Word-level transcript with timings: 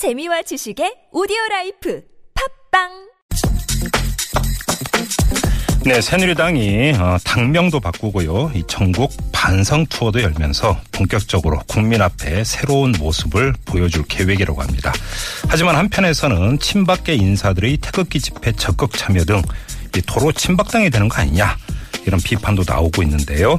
재미와 0.00 0.40
지식의 0.40 1.10
오디오 1.12 1.36
라이프 1.50 2.00
팟빵 2.70 2.88
네, 5.84 6.00
새누리당이 6.00 6.92
어, 6.92 7.18
당명도 7.22 7.80
바꾸고요. 7.80 8.52
이 8.54 8.62
전국 8.66 9.12
반성 9.30 9.84
투어도 9.90 10.22
열면서 10.22 10.80
본격적으로 10.90 11.60
국민 11.66 12.00
앞에 12.00 12.44
새로운 12.44 12.92
모습을 12.98 13.52
보여줄 13.66 14.04
계획이라고 14.08 14.62
합니다. 14.62 14.90
하지만 15.50 15.76
한편에서는 15.76 16.60
친박계 16.60 17.16
인사들의 17.16 17.76
태극기 17.82 18.20
집회 18.20 18.52
적극 18.52 18.96
참여 18.96 19.24
등이 19.26 19.42
도로 20.06 20.32
친박당이 20.32 20.88
되는 20.88 21.10
거 21.10 21.20
아니냐 21.20 21.58
이런 22.06 22.18
비판도 22.20 22.62
나오고 22.66 23.02
있는데요. 23.02 23.58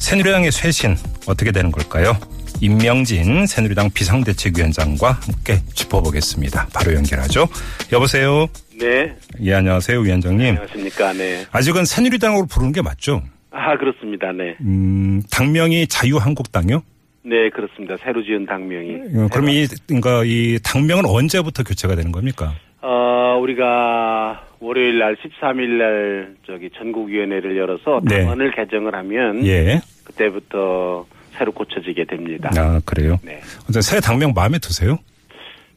새누리당의 0.00 0.50
쇄신 0.50 0.98
어떻게 1.26 1.52
되는 1.52 1.70
걸까요? 1.70 2.18
임명진 2.60 3.46
새누리당 3.46 3.90
비상대책위원장과 3.90 5.12
함께 5.12 5.56
짚어보겠습니다. 5.74 6.68
바로 6.74 6.94
연결하죠. 6.94 7.46
여보세요. 7.92 8.46
네, 8.78 9.14
예, 9.42 9.54
안녕하세요, 9.54 10.00
위원장님. 10.00 10.48
안녕하십니까. 10.48 11.12
네. 11.12 11.44
아직은 11.52 11.84
새누리당으로 11.84 12.46
부르는 12.46 12.72
게 12.72 12.82
맞죠? 12.82 13.22
아, 13.50 13.76
그렇습니다. 13.78 14.32
네. 14.32 14.56
음, 14.60 15.22
당명이 15.30 15.86
자유한국당요? 15.86 16.82
네, 17.24 17.50
그렇습니다. 17.50 17.96
새로 18.02 18.22
지은 18.22 18.46
당명이. 18.46 18.94
어, 19.16 19.28
그럼 19.32 19.48
이, 19.48 19.66
그러니까 19.86 20.22
이 20.24 20.58
당명은 20.62 21.06
언제부터 21.06 21.64
교체가 21.64 21.96
되는 21.96 22.12
겁니까? 22.12 22.54
어, 22.82 23.38
우리가 23.40 24.46
월요일 24.60 24.98
날 24.98 25.16
13일 25.16 25.68
날 25.78 26.34
저기 26.46 26.70
전국위원회를 26.76 27.56
열어서 27.56 28.00
네. 28.04 28.20
당원을 28.20 28.52
개정을 28.52 28.94
하면 28.94 29.44
예. 29.44 29.80
그때부터 30.04 31.04
새로 31.36 31.52
고쳐지게 31.52 32.04
됩니다. 32.04 32.50
아, 32.56 32.80
그래요? 32.84 33.18
네. 33.24 33.40
새 33.80 34.00
당명 34.00 34.32
마음에 34.34 34.58
드세요? 34.58 34.98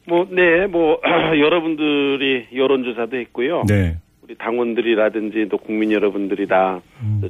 뭐, 0.06 0.26
네, 0.30 0.66
뭐, 0.66 1.00
여러분들이 1.38 2.46
여론조사도 2.54 3.16
했고요. 3.18 3.64
네. 3.68 3.96
우리 4.22 4.36
당원들이라든지 4.36 5.48
또 5.50 5.58
국민 5.58 5.90
여러분들이 5.92 6.46
다 6.46 6.80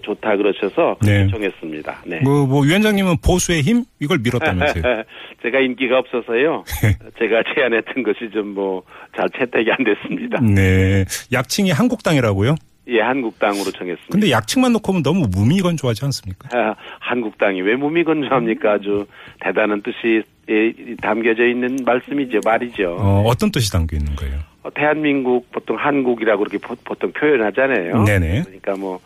좋다 0.03 0.37
그러셔서 0.37 0.97
음. 1.03 1.07
네. 1.07 1.27
정했습니다. 1.31 2.03
네. 2.07 2.21
뭐, 2.21 2.47
뭐, 2.47 2.63
위원장님은 2.63 3.17
보수의 3.25 3.63
힘? 3.63 3.85
이걸 4.01 4.19
밀었다면서요? 4.23 4.83
제가 5.43 5.59
인기가 5.61 5.99
없어서요. 5.99 6.65
제가 7.19 7.43
제안했던 7.55 8.03
것이 8.03 8.31
좀 8.33 8.55
뭐 8.55 8.83
잘 9.17 9.29
채택이 9.39 9.71
안 9.73 9.79
됐습니다. 9.85 10.41
네. 10.41 11.05
약칭이 11.33 11.71
한국당이라고요? 11.73 12.55
예, 12.91 13.01
한국당으로 13.01 13.71
정했습니다. 13.71 14.09
근데 14.11 14.31
약칭만 14.31 14.73
놓고 14.73 14.93
보면 14.93 15.03
너무 15.03 15.27
무미건조하지 15.31 16.05
않습니까? 16.07 16.49
아, 16.53 16.75
한국당이 16.99 17.63
왜 17.63 17.77
무미건조합니까? 17.77 18.73
아주 18.73 19.07
대단한 19.41 19.83
뜻이 19.83 20.23
예, 20.49 20.73
담겨져 21.01 21.47
있는 21.47 21.79
말씀이죠, 21.85 22.41
말이죠. 22.45 22.97
어, 22.99 23.23
어떤 23.27 23.53
뜻이 23.53 23.71
담겨 23.71 23.97
있는 23.97 24.17
거예요? 24.17 24.39
어, 24.63 24.71
대한민국 24.75 25.51
보통 25.53 25.77
한국이라고 25.77 26.45
그렇게 26.45 26.59
보, 26.59 26.95
통 26.97 27.13
표현하잖아요. 27.13 28.05
네네. 28.05 28.43
그러니까 28.43 28.77
뭐 28.77 28.99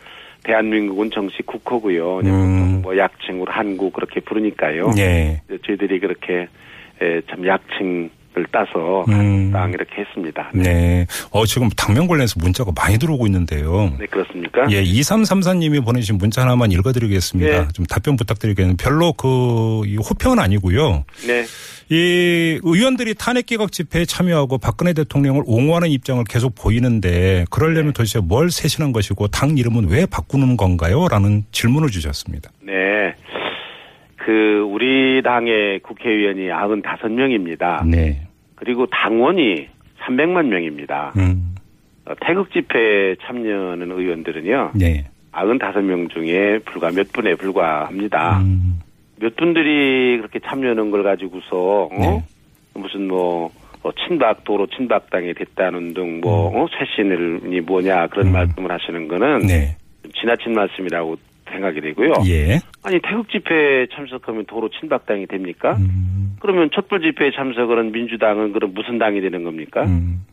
대한민국은 0.42 1.10
정식 1.10 1.44
국호고요. 1.46 2.18
음. 2.18 2.22
보통 2.22 2.82
뭐 2.82 2.96
약칭으로 2.96 3.52
한국 3.52 3.92
그렇게 3.92 4.20
부르니까요. 4.20 4.92
예. 4.98 5.42
저희들이 5.66 6.00
그렇게 6.00 6.48
에, 7.02 7.20
참 7.28 7.46
약칭 7.46 8.10
을 8.36 8.46
따서 8.50 9.04
음. 9.08 9.12
한국당 9.12 9.70
이렇게 9.70 10.02
했습니다. 10.02 10.50
네. 10.54 11.06
어, 11.30 11.46
지금 11.46 11.68
당명 11.70 12.08
관련해서 12.08 12.34
문자가 12.40 12.72
많이 12.74 12.98
들어오고 12.98 13.26
있는데요. 13.26 13.92
네, 13.96 14.06
그렇습니까? 14.06 14.66
예, 14.70 14.82
2334님이 14.82 15.84
보내주신 15.84 16.18
문자 16.18 16.42
하나만 16.42 16.72
읽어드리겠습니다. 16.72 17.56
예. 17.56 17.68
좀 17.72 17.86
답변 17.86 18.16
부탁드리겠는데 18.16 18.82
별로 18.82 19.12
그, 19.12 19.82
이 19.86 19.96
호평은 19.98 20.40
아니고요. 20.40 21.04
네. 21.28 21.44
이 21.90 22.58
의원들이 22.62 23.14
탄핵 23.14 23.46
개각 23.46 23.70
집회에 23.70 24.04
참여하고 24.04 24.58
박근혜 24.58 24.92
대통령을 24.94 25.42
옹호하는 25.46 25.90
입장을 25.90 26.24
계속 26.28 26.56
보이는데 26.56 27.44
그러려면 27.50 27.92
도대체 27.92 28.18
뭘 28.18 28.50
쇄신한 28.50 28.92
것이고 28.92 29.28
당 29.28 29.56
이름은 29.56 29.90
왜 29.90 30.06
바꾸는 30.06 30.56
건가요? 30.56 31.06
라는 31.08 31.44
질문을 31.52 31.90
주셨습니다. 31.90 32.50
네. 32.62 33.14
그 34.24 34.66
우리 34.66 35.20
당의 35.22 35.80
국회의원이 35.80 36.48
95명입니다. 36.48 37.86
네. 37.86 38.22
그리고 38.54 38.86
당원이 38.86 39.68
300만 40.00 40.46
명입니다. 40.46 41.12
음. 41.18 41.54
어, 42.06 42.14
태극 42.22 42.50
집회에 42.50 43.16
참여하는 43.22 43.90
의원들은요. 43.90 44.70
네. 44.76 45.04
95명 45.32 46.10
중에 46.10 46.60
불과 46.64 46.90
몇 46.90 47.12
분에 47.12 47.34
불과합니다. 47.34 48.38
음. 48.38 48.80
몇 49.20 49.36
분들이 49.36 50.16
그렇게 50.16 50.38
참여하는 50.38 50.90
걸 50.90 51.02
가지고서 51.02 51.88
어? 51.92 51.98
네. 51.98 52.24
무슨 52.72 53.06
뭐 53.08 53.50
어, 53.82 53.90
친박 54.06 54.44
도로 54.44 54.66
친박당이 54.68 55.34
됐다는 55.34 55.92
등뭐 55.92 56.62
어? 56.62 56.66
쇄신이 56.78 57.60
뭐냐 57.60 58.06
그런 58.06 58.28
음. 58.28 58.32
말씀을 58.32 58.72
하시는 58.72 59.06
거는 59.06 59.40
네. 59.40 59.76
좀 60.02 60.12
지나친 60.12 60.54
말씀이라고 60.54 61.16
생각이 61.54 61.80
되고요. 61.80 62.12
예. 62.28 62.60
아니 62.82 63.00
태극 63.00 63.30
집회에 63.30 63.86
참석하면 63.94 64.44
도로 64.46 64.68
친박당이 64.68 65.26
됩니까? 65.26 65.76
음. 65.78 66.36
그러면 66.40 66.70
촛불 66.72 67.00
집회에 67.00 67.30
참석하는 67.34 67.92
민주당은 67.92 68.52
그럼 68.52 68.72
무슨 68.74 68.98
당이 68.98 69.20
되는 69.20 69.44
겁니까? 69.44 69.84
음. 69.84 70.24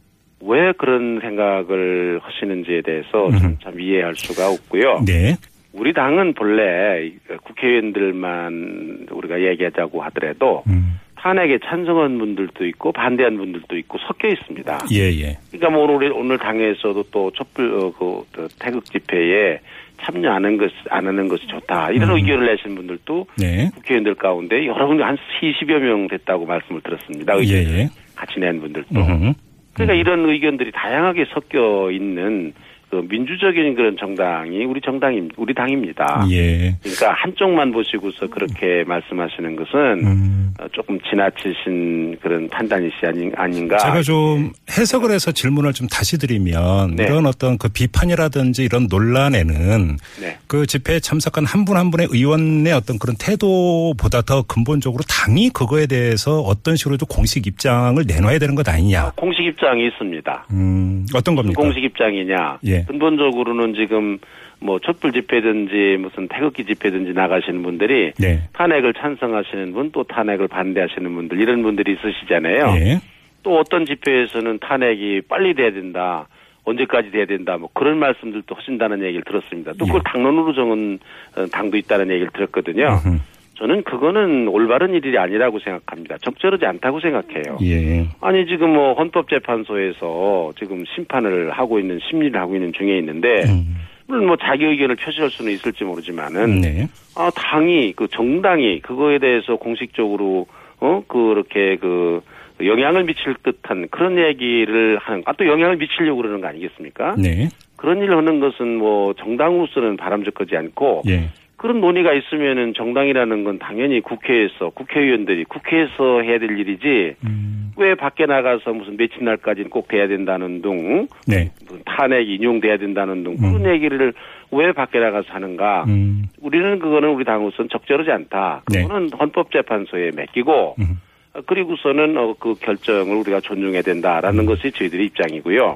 왜 0.43 0.73
그런 0.77 1.19
생각을 1.21 2.19
하시는지에 2.21 2.81
대해서 2.81 3.29
좀, 3.29 3.35
음. 3.35 3.57
참 3.63 3.79
이해할 3.79 4.15
수가 4.15 4.49
없고요. 4.49 5.03
네. 5.05 5.35
우리 5.73 5.93
당은 5.93 6.33
본래 6.33 7.11
국회의원들만 7.43 9.07
우리가 9.09 9.41
얘기하자고 9.41 10.01
하더라도 10.03 10.63
음. 10.67 10.90
탄핵에 11.21 11.59
찬성한 11.63 12.17
분들도 12.17 12.65
있고 12.67 12.91
반대한 12.91 13.37
분들도 13.37 13.77
있고 13.77 13.99
섞여 13.99 14.27
있습니다. 14.27 14.79
예, 14.91 14.97
예. 15.21 15.37
그러니까 15.51 15.69
뭐 15.69 15.85
오늘 15.85 16.11
오늘 16.13 16.39
당에서도 16.39 17.03
또 17.11 17.31
촛불 17.31 17.71
어, 17.75 17.91
그, 17.91 18.23
그 18.31 18.47
태극 18.59 18.85
집회에 18.85 19.59
참여하는 20.01 20.57
것안 20.57 21.05
하는 21.05 21.27
것이 21.27 21.45
좋다 21.45 21.91
이런 21.91 22.09
음. 22.09 22.15
의견을 22.15 22.47
내신 22.47 22.73
분들도 22.73 23.27
네. 23.37 23.69
국회의원들 23.75 24.15
가운데 24.15 24.65
여러 24.65 24.87
분들 24.87 25.05
한 25.05 25.15
20여 25.41 25.77
명 25.77 26.07
됐다고 26.07 26.47
말씀을 26.47 26.81
들었습니다. 26.81 27.37
예, 27.43 27.53
예. 27.53 27.89
같이 28.15 28.39
낸 28.39 28.59
분들도. 28.59 28.99
음. 28.99 29.33
그러니까 29.73 29.93
이런 29.93 30.27
의견들이 30.27 30.71
다양하게 30.71 31.25
섞여 31.33 31.91
있는 31.91 32.53
그 32.91 32.97
민주적인 33.07 33.73
그런 33.73 33.95
정당이 33.97 34.65
우리 34.65 34.81
정당임 34.81 35.29
우리 35.37 35.53
당입니다. 35.53 36.25
예. 36.29 36.75
그러니까 36.81 37.13
한쪽만 37.13 37.71
보시고서 37.71 38.27
그렇게 38.27 38.83
말씀하시는 38.85 39.55
것은 39.55 39.79
음. 40.05 40.53
어, 40.59 40.67
조금 40.73 40.99
지나치신 41.09 42.17
그런 42.21 42.49
판단이시 42.49 42.97
아닌, 43.05 43.31
아닌가. 43.37 43.77
제가 43.77 44.01
좀 44.01 44.51
해석을 44.77 45.11
해서 45.11 45.31
질문을 45.31 45.71
좀 45.71 45.87
다시 45.87 46.17
드리면 46.17 46.97
네. 46.97 47.05
이런 47.05 47.25
어떤 47.25 47.57
그 47.57 47.69
비판이라든지 47.69 48.65
이런 48.65 48.87
논란에는 48.89 49.97
네. 50.19 50.37
그 50.47 50.65
집회에 50.65 50.99
참석한 50.99 51.45
한분한 51.45 51.91
분의 51.91 52.09
의원의 52.11 52.73
어떤 52.73 52.99
그런 52.99 53.15
태도보다 53.17 54.21
더 54.21 54.41
근본적으로 54.43 55.01
당이 55.07 55.51
그거에 55.51 55.87
대해서 55.87 56.41
어떤 56.41 56.75
식으로도 56.75 57.05
공식 57.05 57.47
입장을 57.47 58.03
내놔야 58.05 58.37
되는 58.37 58.55
것 58.55 58.67
아니냐. 58.67 59.13
공식 59.15 59.45
입장이 59.45 59.87
있습니다. 59.87 60.47
음, 60.51 61.05
어떤 61.15 61.35
겁니까? 61.35 61.61
공식 61.61 61.81
입장이냐. 61.81 62.59
예. 62.65 62.80
근본적으로는 62.87 63.73
지금 63.75 64.19
뭐 64.59 64.79
촛불 64.79 65.11
집회든지 65.11 65.97
무슨 65.99 66.27
태극기 66.27 66.65
집회든지 66.65 67.13
나가시는 67.13 67.63
분들이 67.63 68.13
네. 68.19 68.41
탄핵을 68.53 68.93
찬성하시는 68.93 69.73
분 69.73 69.91
또 69.91 70.03
탄핵을 70.03 70.47
반대하시는 70.47 71.13
분들 71.13 71.39
이런 71.41 71.63
분들이 71.63 71.93
있으시잖아요. 71.93 72.75
예. 72.77 72.99
또 73.43 73.57
어떤 73.59 73.85
집회에서는 73.85 74.59
탄핵이 74.59 75.21
빨리 75.27 75.53
돼야 75.53 75.71
된다. 75.71 76.27
언제까지 76.63 77.11
돼야 77.11 77.25
된다. 77.25 77.57
뭐 77.57 77.69
그런 77.73 77.97
말씀들도 77.97 78.53
하신다는 78.55 79.03
얘기를 79.03 79.23
들었습니다. 79.23 79.73
또 79.79 79.85
그걸 79.85 80.01
예. 80.05 80.11
당론으로 80.11 80.53
정한 80.53 80.99
어, 81.35 81.45
당도 81.47 81.77
있다는 81.77 82.11
얘기를 82.11 82.29
들었거든요. 82.31 82.99
음흠. 83.05 83.17
저는 83.61 83.83
그거는 83.83 84.47
올바른 84.47 84.95
일이 84.95 85.15
아니라고 85.19 85.59
생각합니다. 85.59 86.17
적절하지 86.23 86.65
않다고 86.65 86.99
생각해요. 86.99 87.57
예. 87.61 88.07
아니 88.19 88.47
지금 88.47 88.73
뭐 88.73 88.95
헌법재판소에서 88.95 90.53
지금 90.57 90.83
심판을 90.95 91.51
하고 91.51 91.77
있는 91.79 91.99
심리를 92.09 92.39
하고 92.41 92.55
있는 92.55 92.73
중에 92.73 92.97
있는데 92.97 93.43
음. 93.45 93.77
물론 94.07 94.25
뭐 94.25 94.35
자기 94.37 94.65
의견을 94.65 94.95
표시할 94.95 95.29
수는 95.29 95.51
있을지 95.51 95.83
모르지만은 95.83 96.61
네. 96.61 96.87
아 97.15 97.29
당이 97.35 97.93
그 97.95 98.07
정당이 98.07 98.79
그거에 98.79 99.19
대해서 99.19 99.57
공식적으로 99.57 100.47
어 100.79 101.03
그렇게 101.07 101.75
그 101.75 102.21
영향을 102.65 103.03
미칠 103.03 103.35
듯한 103.43 103.89
그런 103.91 104.17
얘기를 104.17 104.97
하는 104.97 105.21
아 105.25 105.33
또 105.33 105.45
영향을 105.45 105.77
미치려고 105.77 106.17
그러는 106.23 106.41
거 106.41 106.47
아니겠습니까? 106.47 107.13
네. 107.19 107.47
그런 107.75 107.99
일을 107.99 108.17
하는 108.17 108.39
것은 108.39 108.77
뭐 108.77 109.13
정당으로서는 109.13 109.97
바람직하지 109.97 110.57
않고 110.57 111.03
예. 111.09 111.29
그런 111.61 111.79
논의가 111.79 112.11
있으면은 112.13 112.73
정당이라는 112.73 113.43
건 113.43 113.59
당연히 113.59 114.01
국회에서 114.01 114.71
국회의원들이 114.71 115.43
국회에서 115.43 116.21
해야 116.21 116.39
될 116.39 116.57
일이지 116.57 117.13
음. 117.23 117.71
왜 117.77 117.93
밖에 117.93 118.25
나가서 118.25 118.73
무슨 118.73 118.97
며칠 118.97 119.23
날까지는 119.23 119.69
꼭 119.69 119.87
돼야 119.87 120.07
된다는 120.07 120.63
등 120.63 121.07
네. 121.27 121.51
무슨 121.67 121.83
탄핵 121.85 122.27
인용돼야 122.27 122.77
된다는 122.77 123.23
등 123.23 123.37
그런 123.37 123.71
얘기를 123.71 124.11
왜 124.49 124.71
밖에 124.71 124.97
나가서 124.97 125.27
하는가 125.33 125.85
음. 125.87 126.23
우리는 126.41 126.79
그거는 126.79 127.09
우리 127.09 127.25
당으로서는 127.25 127.69
적절하지 127.69 128.09
않다 128.09 128.63
네. 128.73 128.81
그거는 128.81 129.11
헌법재판소에 129.11 130.13
맡기고 130.17 130.77
음. 130.79 130.99
어, 131.35 131.41
그리고서는 131.45 132.17
어, 132.17 132.33
그 132.39 132.55
결정을 132.55 133.15
우리가 133.17 133.39
존중해야 133.39 133.83
된다라는 133.83 134.47
것이 134.47 134.71
저희들의 134.71 135.05
입장이고요. 135.05 135.75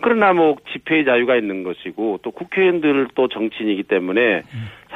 그러나 0.00 0.32
뭐 0.32 0.56
집회의 0.72 1.04
자유가 1.04 1.36
있는 1.36 1.62
것이고 1.62 2.20
또 2.22 2.30
국회의원들 2.30 3.08
또 3.14 3.28
정치인이기 3.28 3.84
때문에 3.84 4.42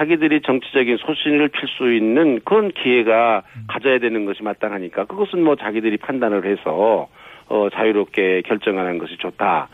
자기들이 0.00 0.40
정치적인 0.40 0.96
소신을 0.96 1.48
필 1.48 1.68
수 1.76 1.92
있는 1.92 2.40
그런 2.42 2.70
기회가 2.70 3.42
가져야 3.68 3.98
되는 3.98 4.24
것이 4.24 4.42
마땅하니까 4.42 5.04
그것은 5.04 5.44
뭐 5.44 5.56
자기들이 5.56 5.98
판단을 5.98 6.46
해서 6.46 7.08
어 7.48 7.68
자유롭게 7.70 8.42
결정하는 8.46 8.96
것이 8.96 9.18
좋다. 9.18 9.68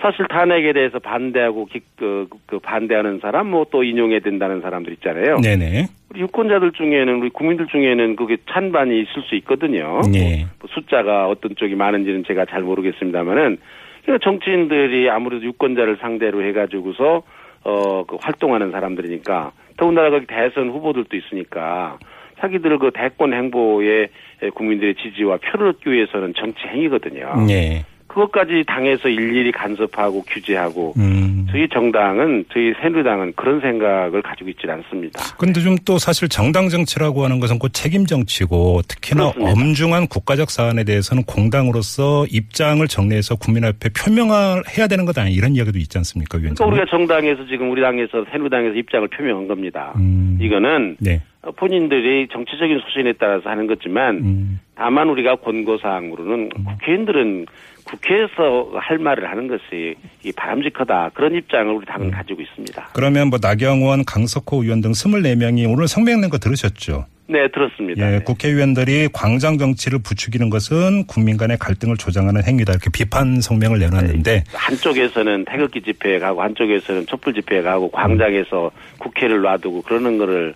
사실 0.00 0.26
탄핵에 0.28 0.72
대해서 0.72 1.00
반대하고 1.00 1.66
기, 1.66 1.80
그, 1.96 2.28
그 2.46 2.58
반대하는 2.60 3.18
사람 3.20 3.50
뭐 3.50 3.66
또 3.70 3.82
인용해야 3.82 4.20
된다는 4.20 4.60
사람들 4.60 4.92
있잖아요. 4.94 5.36
네네. 5.36 5.86
우리 6.10 6.20
유권자들 6.20 6.72
중에는 6.72 7.20
우리 7.20 7.30
국민들 7.30 7.66
중에는 7.66 8.16
그게 8.16 8.38
찬반이 8.50 9.00
있을 9.00 9.22
수 9.22 9.34
있거든요. 9.36 10.00
네. 10.12 10.46
뭐 10.58 10.68
숫자가 10.72 11.28
어떤 11.28 11.54
쪽이 11.54 11.74
많은지는 11.74 12.24
제가 12.24 12.46
잘 12.46 12.62
모르겠습니다만은 12.62 13.58
그러니까 14.02 14.24
정치인들이 14.24 15.10
아무래도 15.10 15.44
유권자를 15.44 15.98
상대로 16.00 16.42
해가지고서 16.42 17.22
어그 17.64 18.16
활동하는 18.20 18.70
사람들이니까 18.70 19.52
더군다나 19.78 20.10
거기 20.10 20.26
대선 20.26 20.68
후보들도 20.68 21.16
있으니까 21.16 21.98
자기들 22.40 22.78
그 22.78 22.90
대권 22.92 23.32
행보에 23.32 24.08
국민들의 24.54 24.96
지지와 24.96 25.38
표를 25.38 25.68
얻기 25.68 25.90
위해서는 25.90 26.34
정치 26.34 26.60
행위거든요. 26.66 27.46
네. 27.46 27.84
그것까지 28.08 28.64
당에서 28.66 29.08
일일이 29.08 29.52
간섭하고 29.52 30.22
규제하고 30.26 30.94
음. 30.98 31.46
저희 31.50 31.68
정당은 31.68 32.44
저희 32.52 32.74
새누리당은 32.82 33.32
그런 33.36 33.60
생각을 33.60 34.20
가지고 34.22 34.50
있지 34.50 34.66
않습니다. 34.68 35.20
근데 35.38 35.60
좀 35.60 35.78
또 35.84 35.98
사실 35.98 36.28
정당 36.28 36.68
정치라고 36.68 37.24
하는 37.24 37.40
것은 37.40 37.58
곧 37.58 37.70
책임 37.72 38.04
정치고 38.04 38.82
특히나 38.88 39.32
그렇습니다. 39.32 39.52
엄중한 39.52 40.06
국가적 40.08 40.50
사안에 40.50 40.84
대해서는 40.84 41.22
공당으로서 41.22 42.26
입장을 42.30 42.86
정리해서 42.86 43.36
국민 43.36 43.64
앞에 43.64 43.88
표명을 43.90 44.64
해야 44.76 44.86
되는 44.86 45.06
것 45.06 45.16
아니냐 45.16 45.34
이런 45.34 45.54
이야기도 45.54 45.78
있지 45.78 45.96
않습니까, 45.96 46.38
그러니까 46.38 46.64
위원장님? 46.64 46.72
우리가 46.74 46.90
정당에서 46.90 47.46
지금 47.46 47.70
우리 47.70 47.80
당에서 47.80 48.24
새누리당에서 48.30 48.74
입장을 48.74 49.08
표명한 49.08 49.48
겁니다. 49.48 49.94
음. 49.96 50.38
이거는 50.40 50.96
네. 51.00 51.22
본인들이 51.56 52.28
정치적인 52.32 52.80
소신에 52.80 53.12
따라서 53.18 53.48
하는 53.48 53.66
거지만 53.66 54.16
음. 54.16 54.60
다만 54.74 55.08
우리가 55.08 55.36
권고사항으로는 55.36 56.48
국회의원들은 56.50 57.46
국회에서 57.84 58.72
할 58.74 58.98
말을 58.98 59.30
하는 59.30 59.48
것이 59.48 59.94
이 60.24 60.32
바람직하다 60.32 61.12
그런 61.14 61.34
입장을 61.34 61.72
우리 61.72 61.84
음. 61.84 61.86
당은 61.86 62.10
가지고 62.10 62.42
있습니다. 62.42 62.90
그러면 62.92 63.28
뭐 63.28 63.38
나경원, 63.40 64.04
강석호 64.04 64.62
의원 64.64 64.80
등 64.80 64.90
24명이 64.92 65.70
오늘 65.72 65.88
성명 65.88 66.20
낸 66.20 66.28
거 66.28 66.38
들으셨죠? 66.38 67.06
네 67.30 67.46
들었습니다. 67.48 68.06
예, 68.06 68.18
네. 68.18 68.24
국회의원들이 68.24 69.10
광장 69.12 69.58
정치를 69.58 69.98
부추기는 70.02 70.48
것은 70.48 71.06
국민 71.06 71.36
간의 71.36 71.58
갈등을 71.58 71.96
조장하는 71.98 72.42
행위다 72.42 72.72
이렇게 72.72 72.88
비판 72.90 73.42
성명을 73.42 73.78
내놨는데 73.80 74.44
한쪽에서는 74.54 75.44
태극기 75.44 75.82
집회에 75.82 76.18
가고 76.18 76.42
한쪽에서는 76.42 77.06
촛불 77.06 77.34
집회에 77.34 77.60
가고 77.60 77.90
광장에서 77.90 78.70
국회를 78.98 79.42
놔두고 79.42 79.82
그러는 79.82 80.16
거를 80.16 80.54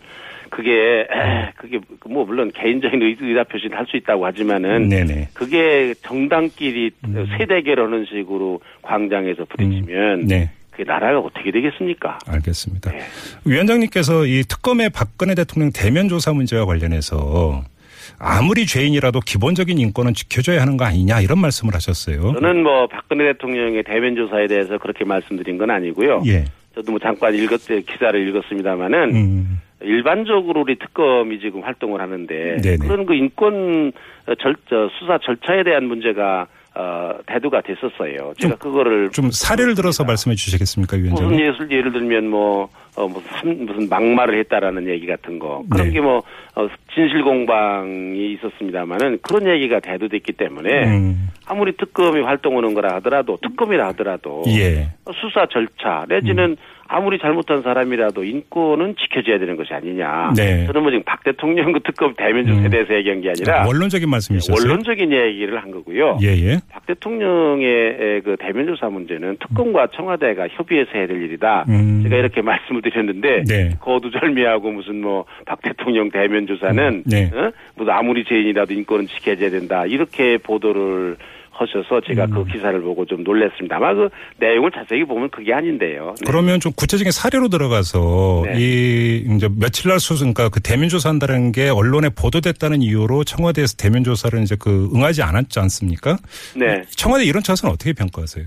그게 0.52 1.06
그게 1.56 1.81
뭐 2.06 2.25
물론 2.26 2.50
개인적인 2.54 3.00
의- 3.00 3.16
의사 3.20 3.43
표시는 3.44 3.76
할수 3.76 3.96
있다고 3.96 4.26
하지만은 4.26 4.88
네네. 4.88 5.28
그게 5.32 5.94
정당끼리 6.02 6.90
세대결하는 7.38 8.04
식으로 8.04 8.60
광장에서 8.82 9.46
부딪히면 9.46 10.26
네. 10.26 10.50
그게 10.70 10.84
나라가 10.84 11.19
어떻게 11.20 11.50
되겠습니까? 11.50 12.19
알겠습니다. 12.26 12.90
네. 12.90 13.00
위원장님께서 13.46 14.26
이 14.26 14.43
특검의 14.46 14.90
박근혜 14.90 15.34
대통령 15.34 15.70
대면 15.75 16.08
조사 16.08 16.32
문제와 16.34 16.66
관련해서 16.66 17.64
아무리 18.19 18.66
죄인이라도 18.66 19.20
기본적인 19.20 19.78
인권은 19.78 20.12
지켜줘야 20.14 20.60
하는 20.60 20.76
거 20.76 20.84
아니냐 20.84 21.20
이런 21.22 21.38
말씀을 21.40 21.75
하셨어요. 21.75 22.32
저는 22.34 22.62
뭐 22.62 22.87
박근혜 22.88 23.32
대통령의 23.32 23.84
대면 23.84 24.16
조사에 24.16 24.48
대해서 24.48 24.76
그렇게 24.78 25.05
말씀드린 25.05 25.56
건 25.56 25.70
아니고요. 25.70 26.22
예. 26.26 26.44
저도 26.75 26.93
뭐 26.93 26.98
잠깐 27.00 27.34
읽었 27.34 27.60
기사를 27.87 28.28
읽었습니다마는 28.28 29.14
음. 29.14 29.60
일반적으로 29.84 30.61
우리 30.62 30.79
특검이 30.79 31.40
지금 31.40 31.62
활동을 31.62 32.00
하는데 32.00 32.56
네네. 32.62 32.76
그런 32.79 33.06
그 33.06 33.14
인권 33.14 33.93
절, 34.40 34.55
저 34.69 34.88
수사 34.99 35.19
절차에 35.19 35.62
대한 35.64 35.84
문제가 35.84 36.46
어, 36.75 37.12
대두가 37.26 37.61
됐었어요. 37.61 38.32
제가 38.38 38.56
그거를 38.56 39.11
좀 39.11 39.31
사례를 39.31 39.75
들어서 39.75 40.05
말씀해 40.05 40.34
주시겠습니까, 40.37 40.96
무슨 40.96 41.05
위원장님? 41.29 41.40
예술 41.46 41.70
예를 41.70 41.93
들면 41.93 42.29
뭐 42.31 42.70
어, 42.96 43.06
무슨 43.06 43.23
삼- 43.31 43.67
무슨 43.67 43.88
막말을 43.90 44.38
했다라는 44.38 44.88
얘기 44.88 45.06
같은 45.06 45.38
거 45.38 45.62
그런 45.70 45.88
네. 45.88 45.93
게뭐 45.93 46.23
어, 46.55 46.69
진실 46.94 47.23
공방이 47.25 48.32
있었습니다마는 48.34 49.19
그런 49.20 49.49
얘기가 49.49 49.81
대두됐기 49.81 50.32
때문에 50.32 50.87
음. 50.87 51.29
아무리 51.46 51.76
특검이 51.76 52.23
활동하는 52.23 52.73
거라 52.73 52.94
하더라도 52.96 53.37
특검이라 53.43 53.88
하더라도 53.88 54.43
예. 54.46 54.88
수사 55.20 55.44
절차 55.46 56.06
내지는 56.08 56.56
아무리 56.88 57.19
잘못한 57.19 57.62
사람이라도 57.62 58.25
인권은 58.25 58.96
지켜져야 58.96 59.38
되는 59.38 59.56
것이 59.56 59.73
아니냐. 59.73 60.32
네. 60.37 60.67
저는 60.67 60.82
뭐 60.82 60.90
지금 60.90 61.02
박 61.05 61.23
대통령 61.25 61.73
그 61.73 61.81
특검 61.81 62.14
대면 62.14 62.46
조사에 62.46 62.64
음. 62.67 62.70
대해서 62.70 62.94
얘기한 62.94 63.20
게 63.20 63.31
아니라 63.31 63.67
원론적인 63.67 64.08
말씀이셨어요. 64.08 64.56
원론적인 64.56 65.12
얘기를 65.12 65.62
한 65.62 65.70
거고요. 65.70 66.19
예, 66.23 66.29
예. 66.29 66.58
박 66.70 66.87
대통령의 66.87 68.23
그 68.25 68.37
대면 68.38 68.67
조사 68.67 68.88
문제는 68.88 69.38
특검과 69.38 69.88
청와대가 69.94 70.49
협의해서 70.49 70.90
해야 70.94 71.06
될 71.06 71.23
일이다. 71.23 71.64
음. 71.69 72.00
제가 72.02 72.17
이렇게 72.17 72.40
말씀을 72.43 72.82
드렸는데 72.82 73.44
네. 73.46 73.70
거두절미하고 73.81 74.70
무슨 74.70 75.00
뭐 75.00 75.25
박 75.46 75.61
대통령 75.62 76.11
대면 76.11 76.46
조사는 76.46 77.02
네. 77.06 77.31
어? 77.34 77.52
아무리 77.88 78.25
죄인이라도 78.25 78.75
인권은 78.75 79.06
지켜져야 79.06 79.50
된다. 79.50 79.84
이렇게 79.87 80.38
보도를 80.38 81.17
하셔서 81.52 82.00
제가 82.06 82.25
음. 82.25 82.31
그 82.31 82.44
기사를 82.52 82.81
보고 82.81 83.04
좀 83.04 83.22
놀랐습니다. 83.22 83.76
아마 83.76 83.94
그 83.94 84.08
내용을 84.38 84.70
자세히 84.70 85.04
보면 85.04 85.31
그게 85.31 85.52
아닌데요. 85.52 86.14
네. 86.19 86.25
그러면 86.26 86.60
좀 86.60 86.72
구체적인 86.72 87.12
사례로 87.12 87.49
들어가서 87.49 88.44
네. 88.46 88.54
이 88.58 89.26
이제 89.37 89.49
며칠 89.54 89.90
날 89.90 90.00
수순 90.00 90.32
그러니까 90.32 90.49
그 90.49 90.60
대면 90.60 90.88
조사한다는 90.88 91.52
게 91.52 91.69
언론에 91.69 92.08
보도됐다는 92.08 92.82
이유로 92.82 93.25
청와대에서 93.25 93.76
대면 93.76 94.02
조사를 94.02 94.40
이제 94.43 94.56
그 94.58 94.88
응하지 94.94 95.22
않았지 95.22 95.58
않습니까? 95.60 96.16
네. 96.56 96.82
청와대 96.96 97.25
이런 97.25 97.43
차선은 97.43 97.72
어떻게 97.72 97.93
평가하세요? 97.93 98.46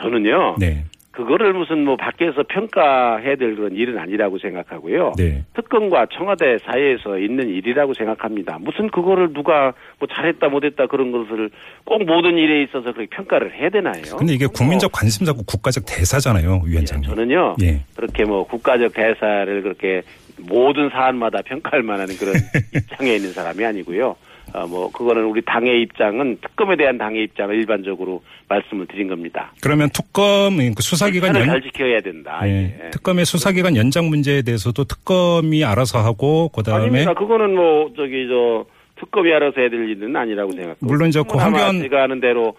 저는요. 0.00 0.56
네. 0.58 0.84
그거를 1.14 1.52
무슨 1.52 1.84
뭐 1.84 1.96
밖에서 1.96 2.42
평가해야 2.48 3.36
될 3.36 3.54
그런 3.54 3.72
일은 3.72 3.98
아니라고 3.98 4.38
생각하고요. 4.38 5.12
네. 5.16 5.44
특검과 5.54 6.06
청와대 6.12 6.58
사이에서 6.58 7.18
있는 7.18 7.48
일이라고 7.48 7.94
생각합니다. 7.94 8.58
무슨 8.60 8.88
그거를 8.88 9.32
누가 9.32 9.72
뭐 9.98 10.08
잘했다 10.12 10.48
못했다 10.48 10.86
그런 10.86 11.12
것을 11.12 11.50
꼭 11.84 12.04
모든 12.04 12.36
일에 12.36 12.62
있어서 12.64 12.92
그렇게 12.92 13.06
평가를 13.06 13.54
해야 13.54 13.70
되나요? 13.70 14.16
근데 14.18 14.32
이게 14.34 14.46
국민적 14.46 14.90
관심사고 14.92 15.44
국가적 15.44 15.84
대사잖아요, 15.86 16.62
예, 16.66 16.70
위원장님. 16.70 17.08
저는요. 17.10 17.56
예. 17.62 17.80
그렇게 17.94 18.24
뭐 18.24 18.44
국가적 18.46 18.92
대사를 18.92 19.62
그렇게 19.62 20.02
모든 20.38 20.90
사안마다 20.90 21.42
평가할 21.42 21.82
만한 21.82 22.08
그런 22.18 22.34
입장에 22.74 23.14
있는 23.14 23.32
사람이 23.32 23.64
아니고요. 23.64 24.16
어, 24.52 24.66
뭐 24.66 24.90
그거는 24.92 25.24
우리 25.24 25.42
당의 25.44 25.82
입장은 25.82 26.38
특검에 26.40 26.76
대한 26.76 26.96
당의 26.98 27.24
입장을 27.24 27.54
일반적으로 27.54 28.22
말씀을 28.48 28.86
드린 28.86 29.08
겁니다. 29.08 29.52
그러면 29.60 29.88
특검 29.92 30.56
그 30.74 30.82
수사기관 30.82 31.34
연 31.34 31.46
잘 31.46 31.62
지켜야 31.62 32.00
된다. 32.00 32.40
예. 32.44 32.74
이게. 32.76 32.90
특검의 32.90 33.24
수사기관 33.24 33.76
연장 33.76 34.08
문제에 34.08 34.42
대해서도 34.42 34.84
특검이 34.84 35.64
알아서 35.64 35.98
하고 36.00 36.48
그다음에 36.50 36.82
아닙니다. 36.84 37.14
그거는 37.14 37.54
뭐 37.56 37.90
저기 37.96 38.26
저 38.28 38.64
특검이 39.00 39.32
알아서 39.32 39.60
해야 39.60 39.68
될 39.70 39.88
일은 39.88 40.14
아니라고 40.14 40.52
생각하고 40.52 40.86
물론 40.86 41.08
이제 41.08 41.20
그 41.28 41.36
황교안- 41.36 41.80
제가 41.82 42.04
아는 42.04 42.20
대로 42.20 42.54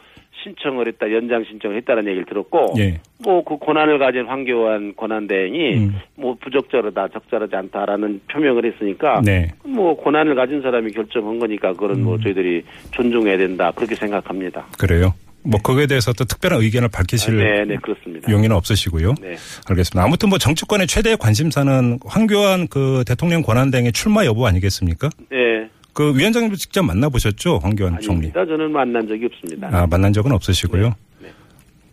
신청을 0.45 0.87
했다 0.87 1.11
연장 1.11 1.43
신청을 1.43 1.77
했다는 1.77 2.07
얘기를 2.07 2.25
들었고 2.25 2.75
예. 2.77 2.99
뭐그 3.23 3.57
권한을 3.57 3.97
가진 3.97 4.25
황교안 4.25 4.95
권한대행이 4.95 5.73
음. 5.75 5.95
뭐 6.15 6.37
부적절하다 6.39 7.07
적절하지 7.09 7.55
않다라는 7.55 8.21
표명을 8.31 8.65
했으니까 8.65 9.21
네. 9.25 9.51
뭐 9.65 9.95
권한을 10.01 10.35
가진 10.35 10.61
사람이 10.61 10.91
결정한 10.91 11.39
거니까 11.39 11.73
그건 11.73 11.95
음. 11.95 12.03
뭐 12.03 12.17
저희들이 12.19 12.63
존중해야 12.91 13.37
된다 13.37 13.71
그렇게 13.75 13.95
생각합니다. 13.95 14.67
그래요. 14.77 15.13
뭐 15.45 15.59
거기에 15.61 15.85
대해서 15.85 16.11
또 16.13 16.25
특별한 16.25 16.61
의견을 16.61 16.89
밝히실 16.89 17.37
네, 17.37 17.65
네 17.65 17.75
그렇습니다. 17.81 18.31
용의는 18.31 18.55
없으시고요. 18.55 19.13
네. 19.21 19.35
알겠습니다. 19.69 20.03
아무튼 20.03 20.29
뭐 20.29 20.37
정치권의 20.37 20.87
최대 20.87 21.15
관심사는 21.15 21.99
황교안 22.05 22.67
그 22.67 23.03
대통령 23.05 23.43
권한대행의 23.43 23.91
출마 23.91 24.25
여부 24.25 24.47
아니겠습니까? 24.47 25.09
네. 25.29 25.69
그 25.95 26.13
위원장님도 26.15 26.57
직접 26.57 26.83
만나보셨죠? 26.83 27.59
황교안 27.63 27.99
총리. 28.01 28.27
아닙니다. 28.27 28.45
저는 28.45 28.71
만난 28.71 29.07
적이 29.07 29.25
없습니다. 29.27 29.69
아, 29.71 29.87
만난 29.89 30.11
적은 30.11 30.31
없으시고요. 30.33 30.93
네. 31.21 31.29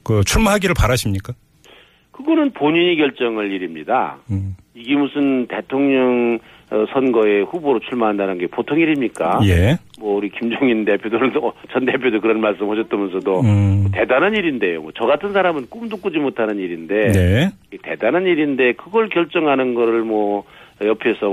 그 0.02 0.22
출마하기를 0.24 0.74
바라십니까? 0.76 1.32
그거는 2.10 2.50
본인이 2.50 2.96
결정할 2.96 3.50
일입니다. 3.52 4.18
음. 4.30 4.56
이게 4.74 4.96
무슨 4.96 5.46
대통령 5.46 6.38
어, 6.70 6.86
선거에 6.92 7.42
후보로 7.42 7.80
출마한다는 7.80 8.38
게 8.38 8.46
보통 8.48 8.80
일입니까? 8.80 9.40
예. 9.44 9.78
뭐 10.00 10.16
우리 10.16 10.30
김종인 10.30 10.84
대표도 10.84 11.18
전 11.70 11.84
대표도 11.84 12.20
그런 12.20 12.40
말씀 12.40 12.68
하셨다면서도 12.70 13.40
음. 13.40 13.88
대단한 13.92 14.34
일인데요. 14.34 14.80
뭐 14.82 14.90
저 14.96 15.06
같은 15.06 15.32
사람은 15.32 15.66
꿈도 15.68 15.96
꾸지 15.98 16.18
못하는 16.18 16.58
일인데 16.58 17.12
네. 17.12 17.50
이 17.72 17.78
대단한 17.82 18.26
일인데 18.26 18.72
그걸 18.72 19.08
결정하는 19.10 19.74
거를 19.74 20.02
뭐 20.02 20.44
옆에서 20.82 21.28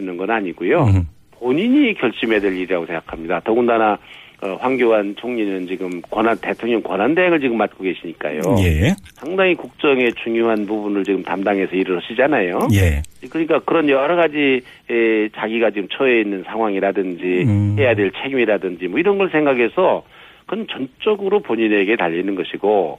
있는 0.00 0.16
건 0.16 0.30
아니고요. 0.30 0.84
음. 0.84 1.06
본인이 1.42 1.92
결심해야 1.94 2.40
될 2.40 2.54
일이라고 2.56 2.86
생각합니다. 2.86 3.40
더군다나 3.40 3.98
어, 4.42 4.56
황교안 4.60 5.14
총리는 5.16 5.66
지금 5.66 6.00
권한 6.02 6.36
대통령 6.40 6.82
권한 6.82 7.14
대행을 7.14 7.40
지금 7.40 7.58
맡고 7.58 7.82
계시니까요. 7.82 8.40
예. 8.58 8.94
상당히 9.14 9.54
국정의 9.54 10.12
중요한 10.14 10.66
부분을 10.66 11.04
지금 11.04 11.22
담당해서 11.22 11.74
일을 11.76 11.98
하시잖아요. 11.98 12.68
예. 12.74 13.02
그러니까 13.28 13.60
그런 13.60 13.88
여러 13.88 14.16
가지 14.16 14.60
에, 14.90 15.28
자기가 15.30 15.70
지금 15.70 15.88
처해 15.92 16.20
있는 16.20 16.42
상황이라든지 16.44 17.44
음. 17.46 17.76
해야 17.78 17.94
될 17.94 18.10
책임이라든지 18.10 18.88
뭐 18.88 18.98
이런 18.98 19.18
걸 19.18 19.30
생각해서 19.30 20.04
그건 20.46 20.66
전적으로 20.68 21.40
본인에게 21.40 21.94
달리는 21.96 22.34
것이고 22.34 22.98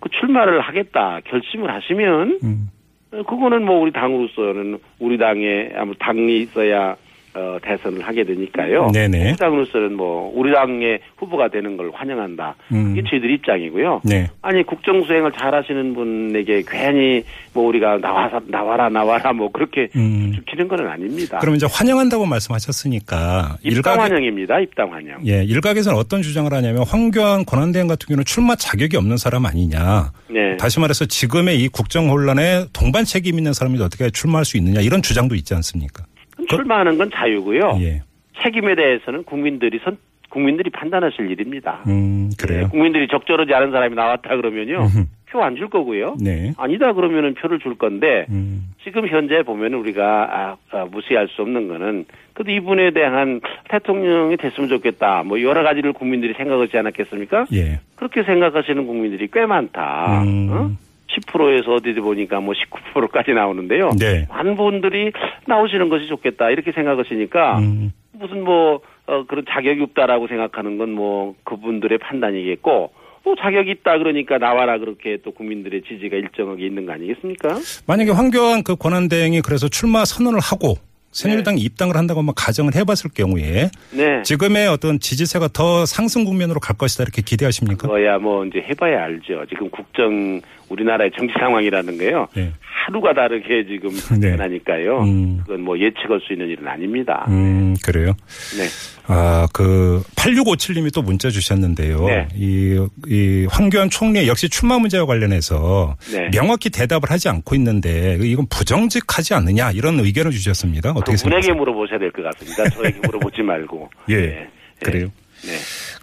그 0.00 0.08
출마를 0.08 0.60
하겠다 0.60 1.20
결심을 1.24 1.72
하시면 1.72 2.40
음. 2.42 2.68
어, 3.12 3.22
그거는 3.22 3.64
뭐 3.64 3.80
우리 3.80 3.92
당으로서는 3.92 4.78
우리 4.98 5.18
당에 5.18 5.70
아무 5.76 5.94
당이 5.94 6.40
있어야 6.40 6.96
어, 7.34 7.58
대선을 7.62 8.02
하게 8.02 8.24
되니까요. 8.24 8.90
네네. 8.92 9.28
우리 9.30 9.36
당으로서는 9.36 9.94
뭐 9.94 10.32
우리 10.34 10.52
당의 10.52 10.98
후보가 11.16 11.48
되는 11.48 11.76
걸 11.76 11.90
환영한다. 11.94 12.56
음. 12.72 12.92
이게 12.96 13.08
저희들 13.08 13.30
입장이고요. 13.34 14.00
네. 14.04 14.28
아니 14.42 14.64
국정 14.64 15.04
수행을 15.04 15.30
잘하시는 15.38 15.94
분에게 15.94 16.64
괜히 16.68 17.22
뭐 17.52 17.66
우리가 17.68 17.98
나와서 17.98 18.40
나와라 18.48 18.88
나와라 18.88 19.32
뭐 19.32 19.50
그렇게 19.52 19.88
음. 19.94 20.32
지키는 20.34 20.66
건 20.66 20.86
아닙니다. 20.88 21.38
그럼 21.38 21.54
이제 21.54 21.66
환영한다고 21.70 22.26
말씀하셨으니까 22.26 23.58
입당 23.62 23.94
일각에- 23.96 23.98
환영입니다. 24.00 24.60
입당 24.60 24.92
환영. 24.92 25.18
예, 25.26 25.44
일각에서는 25.44 25.96
어떤 25.98 26.22
주장을 26.22 26.52
하냐면 26.52 26.84
황교안 26.86 27.44
권한대행 27.44 27.86
같은 27.86 28.06
경우는 28.08 28.24
출마 28.24 28.56
자격이 28.56 28.96
없는 28.96 29.16
사람 29.16 29.46
아니냐. 29.46 30.12
네. 30.30 30.56
다시 30.58 30.80
말해서 30.80 31.04
지금의 31.06 31.60
이 31.60 31.68
국정 31.68 32.10
혼란에 32.10 32.64
동반 32.72 33.04
책임 33.04 33.38
있는 33.38 33.52
사람이 33.52 33.80
어떻게 33.80 34.10
출마할 34.10 34.44
수 34.44 34.56
있느냐 34.56 34.80
이런 34.80 35.02
주장도 35.02 35.34
있지 35.34 35.54
않습니까? 35.54 36.04
출마하는 36.48 36.98
건 36.98 37.10
자유고요. 37.12 37.78
예. 37.80 38.02
책임에 38.42 38.74
대해서는 38.74 39.24
국민들이 39.24 39.78
선 39.84 39.96
국민들이 40.30 40.70
판단하실 40.70 41.28
일입니다. 41.30 41.82
음, 41.88 42.30
그래요. 42.38 42.62
네, 42.62 42.68
국민들이 42.68 43.08
적절하지 43.08 43.52
않은 43.52 43.72
사람이 43.72 43.96
나왔다 43.96 44.36
그러면요. 44.36 44.86
표 45.30 45.42
안 45.42 45.54
줄 45.56 45.68
거고요. 45.68 46.16
네. 46.20 46.52
아니다 46.56 46.92
그러면은 46.92 47.34
표를 47.34 47.60
줄 47.60 47.76
건데 47.76 48.26
음, 48.30 48.70
지금 48.82 49.06
현재 49.06 49.42
보면 49.44 49.74
우리가 49.74 50.28
아, 50.30 50.56
아, 50.76 50.84
무시할 50.90 51.28
수 51.28 51.42
없는 51.42 51.68
거는 51.68 52.04
그래도 52.32 52.50
이분에 52.50 52.90
대한 52.92 53.40
대통령이 53.68 54.36
됐으면 54.36 54.68
좋겠다. 54.68 55.22
뭐 55.24 55.40
여러 55.42 55.62
가지를 55.62 55.92
국민들이 55.92 56.32
생각하지 56.34 56.76
않았겠습니까? 56.78 57.46
예. 57.52 57.78
그렇게 57.96 58.22
생각하시는 58.24 58.86
국민들이 58.86 59.28
꽤 59.32 59.46
많다. 59.46 60.22
음. 60.24 60.48
어? 60.50 60.70
10%에서 61.16 61.74
어디 61.74 61.92
보니까 61.94 62.40
뭐 62.40 62.54
19%까지 62.54 63.32
나오는데요. 63.32 63.90
네. 63.98 64.26
많은 64.28 64.56
분들이 64.56 65.12
나오시는 65.46 65.88
것이 65.88 66.06
좋겠다 66.06 66.50
이렇게 66.50 66.72
생각하시니까 66.72 67.58
음, 67.58 67.92
무슨 68.12 68.44
뭐 68.44 68.80
어, 69.06 69.24
그런 69.26 69.44
자격이 69.48 69.82
없다라고 69.82 70.28
생각하는 70.28 70.78
건 70.78 70.90
뭐 70.90 71.34
그분들의 71.44 71.98
판단이겠고 71.98 72.92
또 73.24 73.36
자격이 73.36 73.70
있다 73.70 73.98
그러니까 73.98 74.38
나와라 74.38 74.78
그렇게 74.78 75.18
또 75.24 75.32
국민들의 75.32 75.82
지지가 75.82 76.16
일정하게 76.16 76.66
있는 76.66 76.86
거 76.86 76.92
아니겠습니까? 76.92 77.48
만약에 77.86 78.10
황교안 78.10 78.62
그 78.62 78.76
권한대행이 78.76 79.40
그래서 79.42 79.68
출마 79.68 80.04
선언을 80.04 80.40
하고 80.40 80.74
새누리당 81.12 81.56
네. 81.56 81.60
에 81.60 81.64
입당을 81.64 81.96
한다고 81.96 82.20
한번 82.20 82.34
가정을 82.36 82.74
해봤을 82.76 83.10
경우에 83.14 83.70
네. 83.92 84.22
지금의 84.22 84.68
어떤 84.68 85.00
지지세가 85.00 85.48
더 85.52 85.84
상승 85.84 86.24
국면으로 86.24 86.60
갈 86.60 86.76
것이다 86.76 87.02
이렇게 87.02 87.20
기대하십니까? 87.22 87.88
그거야 87.88 88.18
뭐 88.18 88.44
이제 88.44 88.60
해봐야 88.60 89.04
알죠. 89.04 89.44
지금 89.48 89.68
국정 89.70 90.40
우리나라의 90.70 91.10
정치 91.16 91.34
상황이라는 91.38 91.98
거요. 91.98 92.26
네. 92.34 92.52
하루가 92.86 93.12
다르게 93.12 93.66
지금 93.68 93.90
네. 94.20 94.30
변하니까요. 94.30 95.00
음. 95.02 95.38
그건 95.42 95.60
뭐 95.62 95.78
예측할 95.78 96.20
수 96.26 96.32
있는 96.32 96.48
일은 96.48 96.66
아닙니다. 96.66 97.26
음, 97.28 97.74
그래요. 97.84 98.14
네. 98.56 98.64
아, 99.06 99.46
그 99.52 100.02
8657님이 100.16 100.92
또 100.94 101.02
문자 101.02 101.28
주셨는데요. 101.28 102.06
네. 102.06 102.28
이, 102.34 102.78
이 103.06 103.46
황교안 103.50 103.90
총리 103.90 104.26
역시 104.28 104.48
출마 104.48 104.78
문제와 104.78 105.04
관련해서 105.06 105.96
네. 106.12 106.30
명확히 106.30 106.70
대답을 106.70 107.10
하지 107.10 107.28
않고 107.28 107.54
있는데 107.56 108.18
이건 108.22 108.46
부정직하지 108.48 109.34
않느냐 109.34 109.72
이런 109.72 109.98
의견을 110.00 110.30
주셨습니다. 110.30 110.92
어떻게 110.92 111.16
생각하세요? 111.16 111.54
물어보셔야 111.54 111.98
될 111.98 112.10
것 112.12 112.22
같습니다. 112.22 112.68
저에게 112.70 112.98
물어보지 113.04 113.42
말고. 113.42 113.90
예, 114.10 114.16
네. 114.16 114.48
그래요. 114.82 115.06
네. 115.42 115.52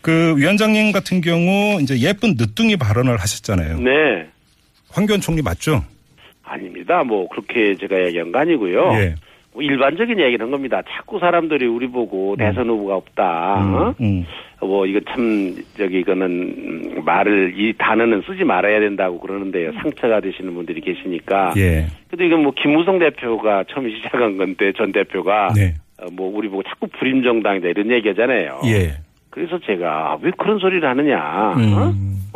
그 0.02 0.36
위원장님 0.38 0.92
같은 0.92 1.22
경우 1.22 1.80
이제 1.82 1.98
예쁜 2.00 2.36
늦둥이 2.38 2.78
발언을 2.78 3.18
하셨잖아요. 3.18 3.80
네. 3.80 3.92
황교안 4.98 5.22
총리 5.22 5.44
맞죠? 5.44 5.84
아닙니다. 6.44 7.04
뭐 7.04 7.28
그렇게 7.30 7.76
제가 7.76 8.04
얘기한 8.08 8.32
거 8.32 8.40
아니고요. 8.40 8.94
예. 8.94 9.14
뭐 9.54 9.62
일반적인 9.62 10.20
얘기를 10.20 10.44
한 10.44 10.50
겁니다. 10.50 10.82
자꾸 10.90 11.20
사람들이 11.20 11.68
우리 11.68 11.88
보고 11.88 12.36
대선 12.36 12.68
후보가 12.68 12.96
없다. 12.96 13.56
어? 13.60 13.96
음, 14.02 14.26
뭐 14.60 14.88
이거 14.88 15.00
참 15.08 15.56
저기 15.78 16.00
이거는 16.00 16.26
음, 16.26 17.06
말을 17.06 17.54
이 17.56 17.74
단어는 17.78 18.24
쓰지 18.26 18.44
말아야 18.44 18.80
된다고 18.80 19.20
그러는데요. 19.20 19.72
상처가 19.74 20.20
되시는 20.20 20.56
분들이 20.56 20.82
계시니까. 20.82 21.54
예. 21.58 21.86
근데 22.10 22.26
이건 22.26 22.42
뭐 22.42 22.54
김무성 22.56 22.98
대표가 22.98 23.66
처음 23.70 23.88
시작한 23.96 24.38
건데 24.38 24.74
전 24.76 24.92
대표가 24.92 25.54
네. 25.56 25.76
어, 26.02 26.08
뭐 26.12 26.36
우리 26.36 26.50
보고 26.50 26.64
자꾸 26.64 26.88
불임정당이다 26.88 27.68
이런 27.68 27.92
얘기하잖아요. 27.92 28.62
예. 28.66 28.98
그래서 29.30 29.60
제가 29.60 30.18
왜 30.24 30.32
그런 30.36 30.58
소리를 30.58 30.88
하느냐. 30.90 31.54
어? 31.56 31.94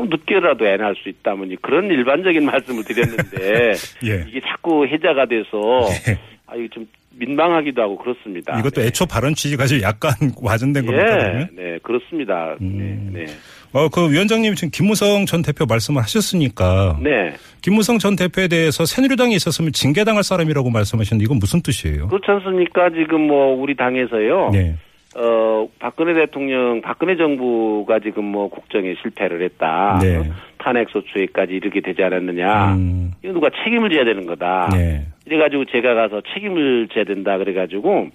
늦게라도 0.10 0.66
애 0.68 0.78
낳을 0.78 0.96
수 0.96 1.10
있다면 1.10 1.58
그런 1.62 1.86
일반적인 1.86 2.46
말씀을 2.46 2.84
드렸는데 2.84 3.74
예. 4.06 4.26
이게 4.28 4.42
자꾸 4.42 4.86
해자가 4.88 5.26
돼서 5.26 5.88
예. 6.08 6.18
아 6.48 6.56
이거 6.56 6.68
좀 6.72 6.88
민망하기도 7.14 7.82
하고 7.82 7.98
그렇습니다. 7.98 8.58
이것도 8.60 8.82
네. 8.82 8.88
애초 8.88 9.06
발언 9.06 9.36
취지가 9.36 9.68
좀 9.68 9.82
약간 9.82 10.14
와전된 10.42 10.86
겁니까? 10.86 11.06
예, 11.06 11.18
그러면? 11.18 11.50
네 11.56 11.80
그렇습니다. 11.84 12.56
음. 12.62 13.12
네, 13.14 13.26
네, 13.26 13.26
어, 13.74 13.90
그 13.90 14.12
위원장님 14.12 14.56
지금 14.56 14.70
김무성 14.72 15.26
전 15.26 15.42
대표 15.42 15.66
말씀을 15.66 16.02
하셨으니까 16.02 17.00
네. 17.02 17.34
김무성 17.62 18.00
전 18.00 18.16
대표에 18.16 18.48
대해서 18.48 18.86
새누리당에 18.86 19.36
있었으면 19.36 19.72
징계당할 19.72 20.24
사람이라고 20.24 20.70
말씀하셨는데 20.70 21.26
이건 21.26 21.40
무슨 21.40 21.62
뜻이에요? 21.62 22.08
그렇지 22.08 22.26
않습니까? 22.28 22.90
지금 22.90 23.28
뭐 23.28 23.56
우리 23.56 23.76
당에서요. 23.76 24.50
네. 24.52 24.76
어 25.16 25.68
박근혜 25.80 26.14
대통령, 26.14 26.82
박근혜 26.82 27.18
정부가 27.18 28.00
지금 28.00 28.26
뭐 28.26 28.50
국정에 28.50 28.96
실패를 29.02 29.42
했다. 29.44 30.00
네. 30.02 30.18
어? 30.18 30.24
탄핵 30.58 30.90
소추에까지 30.90 31.54
이르게 31.54 31.82
되지 31.82 32.02
않았느냐. 32.04 32.76
음, 32.76 33.12
이거 33.24 33.34
누가 33.34 33.50
책임을 33.64 33.90
져야 33.90 34.06
되는 34.06 34.26
거다. 34.26 34.70
네. 34.72 35.06
이래가지고 35.26 35.66
제가 35.66 35.94
가서 35.96 36.22
책임을 36.34 36.88
져야 36.94 37.04
된다 37.04 37.38
그래가지고 37.38 38.10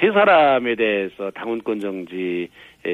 세 0.00 0.10
사람에 0.12 0.74
대해서 0.74 1.30
당원권 1.30 1.80
정지 1.80 2.48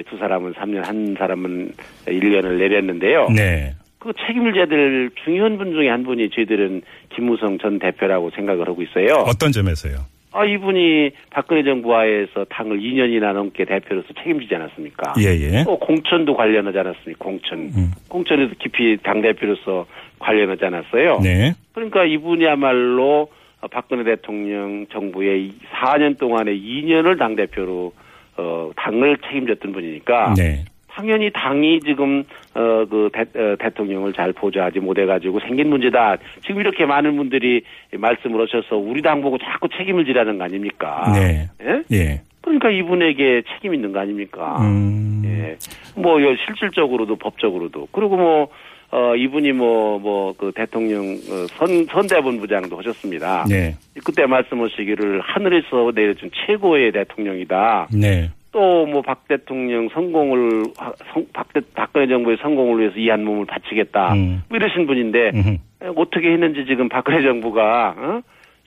두 0.08 0.18
사람은 0.18 0.52
3년 0.52 0.84
한 0.84 1.16
사람은 1.18 1.72
1년을 2.06 2.58
내렸는데요. 2.58 3.28
네. 3.34 3.74
그 3.98 4.12
책임을 4.26 4.52
져야 4.52 4.66
될 4.66 5.10
중요한 5.24 5.56
분 5.56 5.72
중에 5.72 5.88
한 5.88 6.04
분이 6.04 6.28
저희들은 6.30 6.82
김무성 7.14 7.58
전 7.58 7.78
대표라고 7.78 8.30
생각을 8.30 8.68
하고 8.68 8.82
있어요. 8.82 9.24
어떤 9.26 9.50
점에서요? 9.50 9.96
아 10.34 10.44
이분이 10.44 11.12
박근혜 11.30 11.62
정부 11.62 11.94
하에서 11.94 12.44
당을 12.50 12.80
2년이나 12.80 13.32
넘게 13.32 13.64
대표로서 13.64 14.08
책임지지 14.18 14.52
않았습니까? 14.56 15.14
예, 15.20 15.28
예. 15.28 15.62
또 15.64 15.78
공천도 15.78 16.34
관련하지 16.34 16.76
않았습니까? 16.76 17.24
공천. 17.24 17.58
음. 17.60 17.92
공천에도 18.08 18.52
깊이 18.58 18.98
당 19.04 19.22
대표로서 19.22 19.86
관련하지 20.18 20.64
않았어요. 20.64 21.20
네. 21.22 21.54
그러니까 21.72 22.04
이분이야말로 22.04 23.28
박근혜 23.70 24.02
대통령 24.02 24.86
정부의 24.92 25.52
4년 25.72 26.18
동안에 26.18 26.52
2년을 26.52 27.16
당 27.16 27.36
대표로 27.36 27.92
어 28.36 28.70
당을 28.74 29.18
책임졌던 29.18 29.72
분이니까 29.72 30.34
네. 30.36 30.64
당연히 30.94 31.30
당이 31.32 31.80
지금 31.80 32.22
어그 32.54 33.10
대통령을 33.58 34.12
잘 34.12 34.32
보좌하지 34.32 34.78
못해가지고 34.80 35.40
생긴 35.40 35.68
문제다. 35.70 36.16
지금 36.46 36.60
이렇게 36.60 36.86
많은 36.86 37.16
분들이 37.16 37.62
말씀을 37.92 38.40
하셔서 38.46 38.76
우리 38.76 39.02
당 39.02 39.20
보고 39.20 39.36
자꾸 39.38 39.68
책임을 39.76 40.04
지라는 40.04 40.38
거 40.38 40.44
아닙니까? 40.44 41.12
네. 41.14 41.48
예? 41.62 41.82
예. 41.96 42.20
그러니까 42.42 42.70
이분에게 42.70 43.42
책임 43.54 43.74
있는 43.74 43.92
거 43.92 43.98
아닙니까? 44.00 44.58
음. 44.60 45.22
예. 45.24 45.56
뭐 46.00 46.22
여- 46.22 46.36
실질적으로도 46.46 47.16
법적으로도 47.16 47.88
그리고 47.90 48.16
뭐 48.16 48.48
어, 48.90 49.16
이분이 49.16 49.50
뭐, 49.50 49.98
뭐, 49.98 50.32
그 50.38 50.52
대통령, 50.54 51.00
어, 51.00 51.46
선, 51.56 51.84
선대본 51.86 52.38
부장도 52.38 52.78
하셨습니다. 52.78 53.44
네. 53.48 53.74
그때 54.04 54.24
말씀하시기를 54.24 55.20
하늘에서 55.20 55.90
내려준 55.92 56.30
최고의 56.46 56.92
대통령이다. 56.92 57.88
네. 57.92 58.30
또 58.54 58.86
뭐 58.86 59.02
박 59.02 59.26
대통령 59.26 59.88
성공을, 59.92 60.62
박, 61.32 61.52
대, 61.52 61.60
박근혜 61.74 62.06
정부의 62.06 62.36
성공을 62.40 62.78
위해서 62.80 62.96
이 62.98 63.08
한 63.10 63.24
몸을 63.24 63.46
바치겠다. 63.46 64.14
음. 64.14 64.42
뭐 64.48 64.56
이러신 64.56 64.86
분인데, 64.86 65.30
음흠. 65.34 65.56
어떻게 65.96 66.30
했는지 66.32 66.64
지금 66.66 66.88
박근혜 66.88 67.20
정부가, 67.22 67.94
어? 67.98 68.20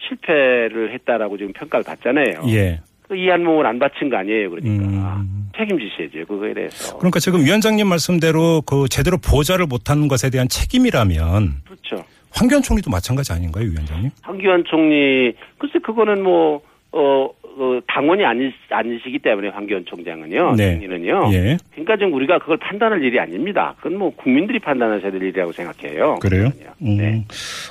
실패를 0.10 0.94
했다라고 0.94 1.38
지금 1.38 1.54
평가를 1.54 1.86
받잖아요. 1.86 2.44
예. 2.50 2.82
이한 3.16 3.44
몸을 3.46 3.66
안 3.66 3.80
바친 3.80 4.10
거 4.10 4.18
아니에요. 4.18 4.50
그러니까. 4.50 4.84
음. 5.16 5.50
책임지셔야죠. 5.58 6.26
그거에 6.28 6.54
대해서. 6.54 6.98
그러니까 6.98 7.20
지금 7.20 7.40
위원장님 7.46 7.88
말씀대로 7.88 8.62
그 8.66 8.88
제대로 8.90 9.18
보좌를 9.18 9.66
못하는 9.66 10.08
것에 10.10 10.30
대한 10.30 10.48
책임이라면 10.50 11.64
그렇죠. 11.66 12.06
황교안 12.32 12.62
총리도 12.62 12.92
마찬가지 12.92 13.32
아닌가요, 13.34 13.64
위원장님? 13.64 14.12
황교안 14.22 14.64
총리 14.68 15.34
글쎄 15.58 15.80
그거는 15.80 16.22
뭐 16.22 16.62
어 16.92 17.30
그 17.58 17.82
당원이 17.88 18.24
아니, 18.24 18.52
아니시기 18.70 19.18
때문에 19.20 19.48
황교안 19.50 19.84
총장은요. 19.86 20.56
네. 20.56 20.74
총리는요. 20.80 21.30
예. 21.34 21.58
그러니까 21.72 21.98
지금 21.98 22.14
우리가 22.14 22.38
그걸 22.38 22.58
판단할 22.58 23.04
일이 23.04 23.20
아닙니다. 23.20 23.74
그건 23.78 23.98
뭐 23.98 24.12
국민들이 24.16 24.60
판단하셔야 24.60 25.10
될 25.12 25.22
일이라고 25.24 25.52
생각해요. 25.54 26.20
그래요? 26.22 26.52
음. 26.84 26.98
네. 26.98 27.24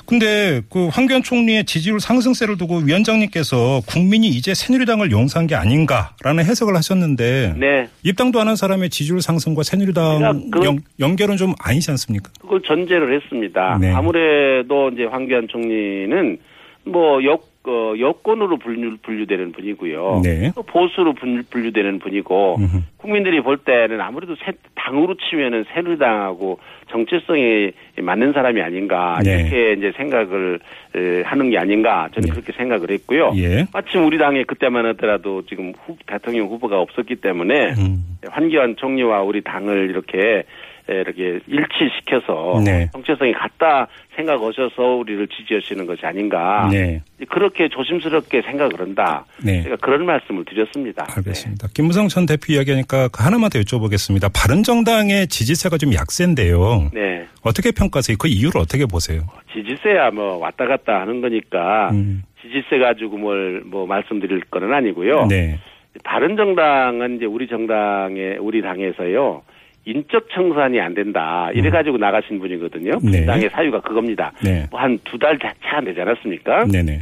근데 0.05 0.61
그 0.69 0.87
황교안 0.89 1.23
총리의 1.23 1.63
지지율 1.65 1.99
상승세를 2.01 2.57
두고 2.57 2.79
위원장님께서 2.85 3.81
국민이 3.87 4.27
이제 4.27 4.53
새누리당을 4.53 5.11
용서한 5.11 5.47
게 5.47 5.55
아닌가라는 5.55 6.43
해석을 6.43 6.75
하셨는데 6.75 7.53
네. 7.57 7.87
입당도 8.03 8.39
안 8.41 8.47
한 8.47 8.55
사람의 8.55 8.89
지지율 8.89 9.21
상승과 9.21 9.63
새누리당 9.63 10.49
그건- 10.51 10.63
연, 10.65 10.79
연결은 10.99 11.35
좀 11.37 11.53
아니지 11.61 11.91
않습니까? 11.91 12.29
그걸 12.41 12.61
전제를 12.61 13.13
했습니다. 13.15 13.77
네. 13.79 13.91
아무래도 13.93 14.89
이제 14.89 15.03
황교안 15.05 15.47
총리는 15.49 16.37
뭐 16.85 17.21
여, 17.25 17.37
어, 17.65 17.93
여권으로 17.99 18.57
분류, 18.57 18.95
분류되는 19.01 19.51
분이고요. 19.51 20.21
네. 20.23 20.51
또 20.55 20.63
보수로 20.63 21.13
분, 21.13 21.43
분류되는 21.49 21.99
분이고 21.99 22.55
음흠. 22.59 22.77
국민들이 22.97 23.41
볼 23.41 23.57
때는 23.57 23.99
아무래도 23.99 24.35
새, 24.35 24.53
당으로 24.75 25.15
치면은 25.17 25.65
새누리당하고 25.73 26.59
정체성이 26.89 27.71
맞는 28.01 28.31
사람이 28.31 28.61
아닌가 28.61 29.19
네. 29.23 29.41
이렇게 29.41 29.73
이제 29.73 29.91
생각을 29.97 30.59
에, 30.95 31.21
하는 31.23 31.49
게 31.49 31.57
아닌가 31.57 32.07
저는 32.13 32.29
네. 32.29 32.33
그렇게 32.33 32.53
생각을 32.53 32.89
했고요. 32.91 33.33
예. 33.35 33.65
마침 33.73 34.05
우리 34.05 34.17
당에 34.17 34.43
그때만 34.43 34.85
하더라도 34.85 35.45
지금 35.45 35.73
후, 35.85 35.97
대통령 36.05 36.47
후보가 36.47 36.79
없었기 36.79 37.17
때문에 37.17 37.73
음. 37.77 38.17
황교안 38.29 38.77
총리와 38.77 39.23
우리 39.23 39.41
당을 39.41 39.89
이렇게 39.89 40.17
에, 40.19 40.43
이렇게 40.87 41.39
일치시켜서 41.47 42.61
네. 42.65 42.89
정체성이 42.93 43.33
같다 43.33 43.87
생각 44.15 44.41
하셔서 44.41 44.83
우리를 44.95 45.27
지지하시는 45.27 45.85
것이 45.85 46.05
아닌가 46.05 46.67
네. 46.71 47.01
그렇게 47.29 47.67
조심스럽게 47.69 48.41
생각을 48.43 48.79
한다. 48.79 49.25
네. 49.43 49.63
제가 49.63 49.75
그런 49.77 50.05
말씀을 50.05 50.45
드렸습니다. 50.45 51.05
알겠습니다. 51.15 51.67
김무성 51.73 52.07
전 52.07 52.25
대표 52.25 52.53
이야기하니까 52.53 53.09
그 53.09 53.23
하나만 53.23 53.49
더 53.49 53.59
여쭤보겠습니다. 53.59 54.31
바른정당의 54.33 55.27
지지세가 55.27 55.77
좀 55.77 55.93
약세인데요. 55.93 56.89
네. 56.93 56.99
네. 57.01 57.27
어떻게 57.43 57.71
평가하세요? 57.71 58.17
그 58.19 58.27
이유를 58.27 58.61
어떻게 58.61 58.85
보세요? 58.85 59.21
지지세야 59.53 60.11
뭐 60.11 60.37
왔다 60.37 60.65
갔다 60.65 61.01
하는 61.01 61.21
거니까 61.21 61.89
음. 61.91 62.23
지지세 62.41 62.79
가지고 62.79 63.17
뭘 63.17 63.47
뭐 63.65 63.85
말씀드릴 63.85 64.41
거는 64.49 64.73
아니고요. 64.73 65.25
네. 65.27 65.59
바른정당은 66.03 67.17
이제 67.17 67.25
우리 67.25 67.47
정당의 67.47 68.37
우리 68.39 68.61
당에서요. 68.61 69.41
인적 69.87 70.27
청산이 70.31 70.79
안 70.81 70.93
된다. 70.93 71.49
이래 71.53 71.69
가지고 71.69 71.97
나가신 71.97 72.39
분이거든요. 72.39 72.91
음. 73.03 73.09
네. 73.11 73.25
당의 73.25 73.49
사유가 73.49 73.79
그겁니다. 73.81 74.33
네. 74.43 74.67
뭐 74.69 74.81
한 74.81 74.99
두 75.05 75.17
달차안 75.17 75.85
되지 75.85 76.01
않았습니까? 76.01 76.65
네네. 76.65 76.99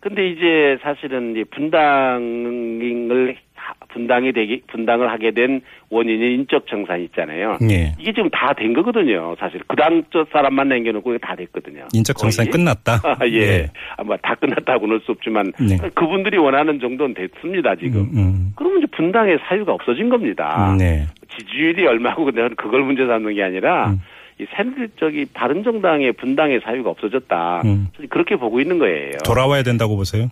근데 0.00 0.28
이제 0.28 0.78
사실은 0.80 1.32
이제 1.32 1.42
분당을 1.50 3.34
하- 3.34 3.47
분당이 3.88 4.32
되기 4.32 4.62
분당을 4.68 5.10
하게 5.10 5.30
된 5.30 5.60
원인이 5.90 6.34
인적 6.34 6.66
청산이 6.66 7.04
있잖아요. 7.04 7.56
예. 7.70 7.94
이게 7.98 8.12
지금 8.12 8.28
다 8.30 8.52
된 8.52 8.72
거거든요. 8.74 9.34
사실 9.38 9.60
그당 9.66 10.02
저 10.12 10.26
사람만 10.32 10.68
남겨놓고 10.68 11.10
이게 11.14 11.18
다 11.18 11.34
됐거든요. 11.36 11.86
인적 11.94 12.16
정산이 12.16 12.50
거의. 12.50 12.52
끝났다. 12.64 13.00
아, 13.04 13.16
예. 13.26 13.46
네. 13.46 13.70
아마 13.96 14.16
다 14.18 14.34
끝났다고는 14.34 14.96
할 14.96 15.00
수 15.04 15.12
없지만 15.12 15.52
네. 15.60 15.76
그분들이 15.94 16.36
원하는 16.38 16.80
정도는 16.80 17.14
됐습니다 17.14 17.76
지금. 17.76 18.00
음, 18.00 18.10
음. 18.18 18.52
그러면 18.56 18.78
이제 18.78 18.86
분당의 18.96 19.38
사유가 19.48 19.72
없어진 19.72 20.08
겁니다. 20.08 20.74
네. 20.78 21.06
지지율이 21.38 21.86
얼마고 21.86 22.24
근데 22.24 22.48
그걸 22.56 22.82
문제 22.82 23.06
삼는 23.06 23.34
게 23.34 23.42
아니라 23.42 23.90
음. 23.90 24.00
이 24.40 24.46
새누리 24.56 24.88
저기 24.98 25.24
바른정당의 25.34 26.12
분당의 26.12 26.60
사유가 26.64 26.90
없어졌다. 26.90 27.62
음. 27.64 27.88
그렇게 28.10 28.36
보고 28.36 28.60
있는 28.60 28.78
거예요. 28.78 29.12
돌아와야 29.24 29.62
된다고 29.62 29.96
보세요? 29.96 30.28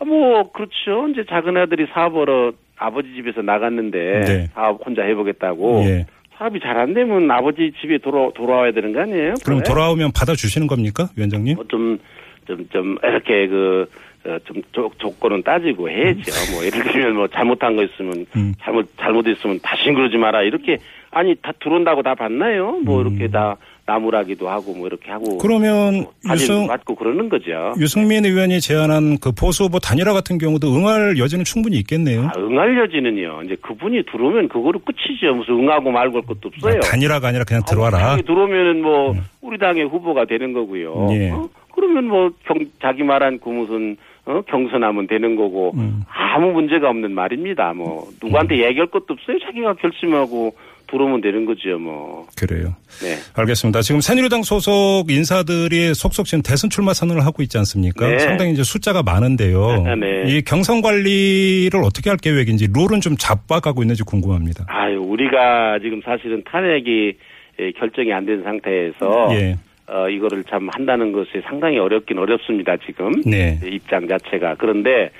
아, 0.00 0.04
뭐 0.04 0.50
그렇죠. 0.52 1.08
이제 1.10 1.24
작은 1.28 1.56
아들이 1.56 1.86
사업하러 1.92 2.52
아버지 2.78 3.12
집에서 3.14 3.42
나갔는데 3.42 4.20
네. 4.26 4.46
사업 4.54 4.84
혼자 4.86 5.02
해보겠다고 5.02 5.82
예. 5.84 6.06
사업이 6.36 6.60
잘 6.60 6.78
안 6.78 6.94
되면 6.94 7.28
아버지 7.30 7.72
집에 7.80 7.98
돌아 7.98 8.30
돌아와야 8.34 8.70
되는 8.70 8.92
거 8.92 9.00
아니에요? 9.00 9.34
그럼 9.44 9.58
그래? 9.60 9.68
돌아오면 9.68 10.12
받아 10.12 10.34
주시는 10.34 10.68
겁니까, 10.68 11.08
위원장님? 11.16 11.56
뭐 11.56 11.64
좀, 11.66 11.98
좀, 12.46 12.68
좀, 12.70 12.96
이렇게 13.02 13.48
그, 13.48 13.90
어, 14.24 14.38
좀 14.44 14.62
조, 14.70 14.88
조건은 14.98 15.42
따지고 15.42 15.90
해야죠. 15.90 16.52
뭐, 16.54 16.64
예를 16.64 16.84
들면 16.84 17.14
뭐 17.16 17.26
잘못한 17.26 17.74
거 17.74 17.82
있으면, 17.82 18.24
음. 18.36 18.54
잘못, 18.60 18.88
잘못했으면 18.96 19.58
다신 19.60 19.94
그러지 19.94 20.16
마라. 20.16 20.42
이렇게, 20.42 20.78
아니, 21.10 21.34
다 21.42 21.52
들어온다고 21.60 22.02
다 22.02 22.14
봤나요? 22.14 22.78
뭐, 22.84 23.02
음. 23.02 23.08
이렇게 23.08 23.28
다 23.28 23.56
나무라기도 23.88 24.50
하고, 24.50 24.74
뭐, 24.74 24.86
이렇게 24.86 25.10
하고. 25.10 25.38
그러면 25.38 26.06
유승, 26.30 26.66
받고 26.66 26.94
그러는 26.94 27.30
거죠. 27.30 27.72
유승민 27.80 28.26
의원이 28.26 28.60
제안한 28.60 29.16
그 29.18 29.32
보수 29.32 29.64
후보 29.64 29.78
단일화 29.78 30.12
같은 30.12 30.36
경우도 30.36 30.68
응할 30.68 31.18
여지는 31.18 31.44
충분히 31.44 31.78
있겠네요. 31.78 32.26
아, 32.26 32.32
응할 32.36 32.78
여지는요. 32.78 33.44
이제 33.44 33.56
그분이 33.62 34.04
들어오면 34.12 34.48
그거로 34.48 34.78
끝이죠. 34.80 35.34
무슨 35.34 35.54
응하고 35.54 35.90
말고 35.90 36.18
할 36.18 36.26
것도 36.26 36.48
없어요. 36.48 36.76
아, 36.76 36.80
단일화가 36.80 37.28
아니라 37.28 37.44
그냥 37.44 37.62
아, 37.64 37.70
들어와라. 37.70 37.98
당에 37.98 38.22
들어오면은 38.22 38.82
뭐 38.82 39.14
우리 39.40 39.56
당의 39.56 39.84
후보가 39.84 40.26
되는 40.26 40.52
거고요. 40.52 41.08
예. 41.12 41.30
어? 41.30 41.48
그러면 41.74 42.04
뭐 42.08 42.30
경, 42.44 42.58
자기 42.82 43.02
말한 43.02 43.38
그 43.42 43.48
무슨 43.48 43.96
어? 44.26 44.42
경선하면 44.42 45.06
되는 45.06 45.36
거고 45.36 45.72
음. 45.76 46.02
아무 46.08 46.52
문제가 46.52 46.90
없는 46.90 47.12
말입니다. 47.14 47.72
뭐 47.72 48.08
누구한테 48.22 48.62
얘기할 48.66 48.88
것도 48.88 49.06
없어요. 49.14 49.38
자기가 49.38 49.74
결심하고 49.74 50.52
들어오면 50.90 51.20
되는 51.20 51.44
거죠. 51.44 51.78
뭐 51.78 52.26
그래요. 52.36 52.74
네. 53.02 53.16
알겠습니다. 53.34 53.82
지금 53.82 54.00
새누리당 54.00 54.42
소속 54.42 55.10
인사들이 55.10 55.94
속속 55.94 56.26
지금 56.26 56.42
대선 56.42 56.70
출마 56.70 56.92
선언을 56.92 57.24
하고 57.24 57.42
있지 57.42 57.58
않습니까? 57.58 58.08
네. 58.08 58.18
상당히 58.18 58.52
이제 58.52 58.62
숫자가 58.62 59.02
많은데요. 59.02 59.84
네. 59.98 60.24
이 60.26 60.42
경선 60.42 60.82
관리를 60.82 61.80
어떻게 61.84 62.10
할 62.10 62.16
계획인지 62.16 62.68
룰은 62.74 63.00
좀 63.00 63.16
잡아가고 63.16 63.82
있는지 63.82 64.02
궁금합니다. 64.02 64.64
아유 64.68 65.00
우리가 65.00 65.78
지금 65.80 66.00
사실은 66.04 66.42
탄핵이 66.44 67.12
예, 67.60 67.72
결정이 67.72 68.12
안 68.12 68.24
된 68.24 68.42
상태에서 68.44 69.28
예. 69.32 69.56
어, 69.88 70.08
이거를 70.08 70.44
참 70.44 70.68
한다는 70.70 71.12
것이 71.12 71.30
상당히 71.44 71.78
어렵긴 71.78 72.18
어렵습니다. 72.18 72.76
지금 72.86 73.22
네. 73.24 73.58
입장 73.64 74.06
자체가 74.06 74.54
그런데 74.58 75.10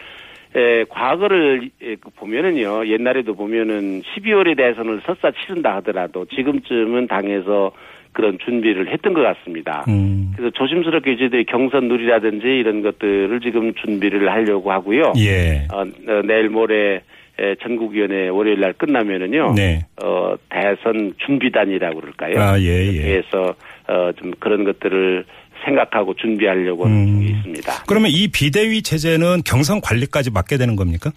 에, 0.55 0.85
과거를 0.85 1.71
에, 1.83 1.97
그 1.97 2.11
보면은요 2.17 2.87
옛날에도 2.89 3.35
보면은 3.35 4.03
12월에 4.03 4.57
대해서는 4.57 5.01
설사 5.05 5.31
치른다 5.31 5.77
하더라도 5.77 6.25
지금쯤은 6.27 7.07
당에서 7.07 7.73
그런 8.13 8.39
준비를 8.45 8.91
했던 8.93 9.13
것 9.13 9.23
같습니다. 9.23 9.85
음. 9.89 10.33
그래서 10.35 10.51
조심스럽게 10.57 11.17
저희들이 11.17 11.45
경선 11.45 11.89
룰이라든지 11.89 12.47
이런 12.47 12.83
것들을 12.83 13.39
지금 13.41 13.75
준비를 13.75 14.29
하려고 14.31 14.73
하고요. 14.73 15.13
예. 15.19 15.67
어, 15.73 15.83
어, 15.83 16.23
내일 16.25 16.49
모레 16.49 17.03
에, 17.41 17.55
전국위원회 17.63 18.29
월요일 18.29 18.61
날 18.61 18.73
끝나면은요. 18.73 19.55
네. 19.55 19.81
어, 20.03 20.35
대선 20.49 21.15
준비단이라고 21.19 22.01
그럴까요? 22.01 22.41
아, 22.41 22.59
예, 22.59 22.93
예. 22.93 23.03
그래서 23.03 23.55
어, 23.87 24.11
좀 24.17 24.33
그런 24.41 24.65
것들을 24.65 25.25
생각하고 25.65 26.15
준비하려고 26.15 26.85
하는 26.87 26.97
음. 26.97 27.21
중에 27.21 27.37
있습니다. 27.37 27.85
그러면 27.87 28.11
이 28.13 28.29
비대위 28.29 28.83
체제는 28.83 29.43
경선 29.45 29.81
관리까지 29.81 30.31
맡게 30.31 30.57
되는 30.59 30.77
겁니까? 30.77 31.11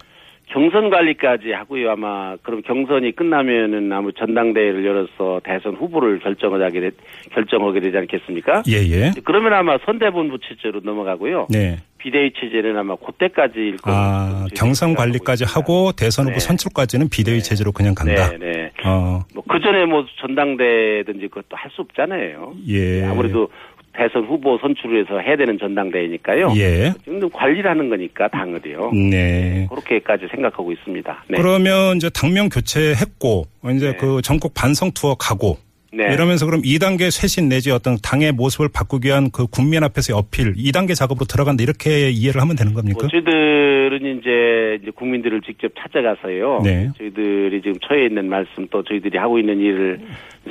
경선 0.48 0.90
관리까지 0.90 1.52
하고요. 1.52 1.92
아마 1.92 2.36
그럼 2.42 2.60
경선이 2.60 3.12
끝나면은 3.16 3.90
아무 3.90 4.12
전당대회를 4.12 4.84
열어서 4.84 5.40
대선 5.44 5.74
후보를 5.76 6.18
결정하게 6.18 6.80
되, 6.80 6.90
결정하게 7.32 7.80
되지 7.80 7.96
않겠습니까? 7.96 8.62
예, 8.68 8.74
예. 8.90 9.12
그러면 9.24 9.54
아마 9.54 9.78
선대본부 9.86 10.38
체제로 10.46 10.80
넘어가고요. 10.84 11.46
네. 11.48 11.78
비대위 11.96 12.32
체제는 12.38 12.76
아마 12.76 12.96
그때까지일 12.96 13.76
거예요. 13.78 13.98
아, 13.98 14.46
경선 14.54 14.94
관리까지 14.94 15.44
하고 15.44 15.92
대선 15.92 16.26
후보 16.26 16.34
네. 16.34 16.40
선출까지는 16.40 17.08
비대위 17.08 17.42
체제로 17.42 17.72
그냥 17.72 17.94
간다. 17.94 18.30
네, 18.32 18.38
네. 18.38 18.72
어, 18.84 19.20
뭐 19.34 19.42
그 19.48 19.60
전에 19.60 19.84
뭐 19.86 20.04
전당대회든지 20.20 21.28
그것도 21.28 21.56
할 21.56 21.70
수 21.70 21.80
없잖아요. 21.82 22.54
예. 22.68 23.04
아무래도 23.06 23.48
대선 23.94 24.24
후보 24.24 24.58
선출을 24.58 25.04
해서 25.04 25.18
해야 25.18 25.36
되는 25.36 25.58
전당대회니까요. 25.58 26.54
예. 26.56 26.92
지금 27.04 27.28
관리를 27.30 27.70
하는 27.70 27.88
거니까 27.88 28.28
당을요. 28.28 28.90
네. 28.92 29.66
그렇게까지 29.70 30.28
생각하고 30.30 30.72
있습니다. 30.72 31.24
네. 31.28 31.36
그러면 31.36 31.96
이제 31.96 32.08
당명 32.10 32.48
교체했고 32.48 33.44
이제 33.74 33.92
네. 33.92 33.96
그 33.96 34.22
전국 34.22 34.54
반성 34.54 34.92
투어 34.92 35.14
가고 35.14 35.58
네. 35.94 36.10
이러면서 36.14 36.46
그럼 36.46 36.62
2단계 36.62 37.10
쇄신 37.10 37.50
내지 37.50 37.70
어떤 37.70 37.98
당의 38.02 38.32
모습을 38.32 38.70
바꾸기 38.72 39.08
위한 39.08 39.30
그 39.30 39.46
국민 39.46 39.84
앞에서의 39.84 40.18
어필 40.18 40.54
2단계 40.54 40.94
작업으로 40.94 41.26
들어간다 41.26 41.62
이렇게 41.62 42.08
이해를 42.08 42.40
하면 42.40 42.56
되는 42.56 42.72
겁니까? 42.72 43.00
뭐 43.02 43.08
저희들은 43.08 44.18
이제, 44.18 44.90
국민들을 44.94 45.42
직접 45.42 45.70
찾아가서요. 45.78 46.62
네. 46.64 46.88
저희들이 46.96 47.60
지금 47.60 47.78
처해 47.86 48.06
있는 48.06 48.26
말씀 48.26 48.66
또 48.70 48.82
저희들이 48.82 49.18
하고 49.18 49.38
있는 49.38 49.60
일을 49.60 50.00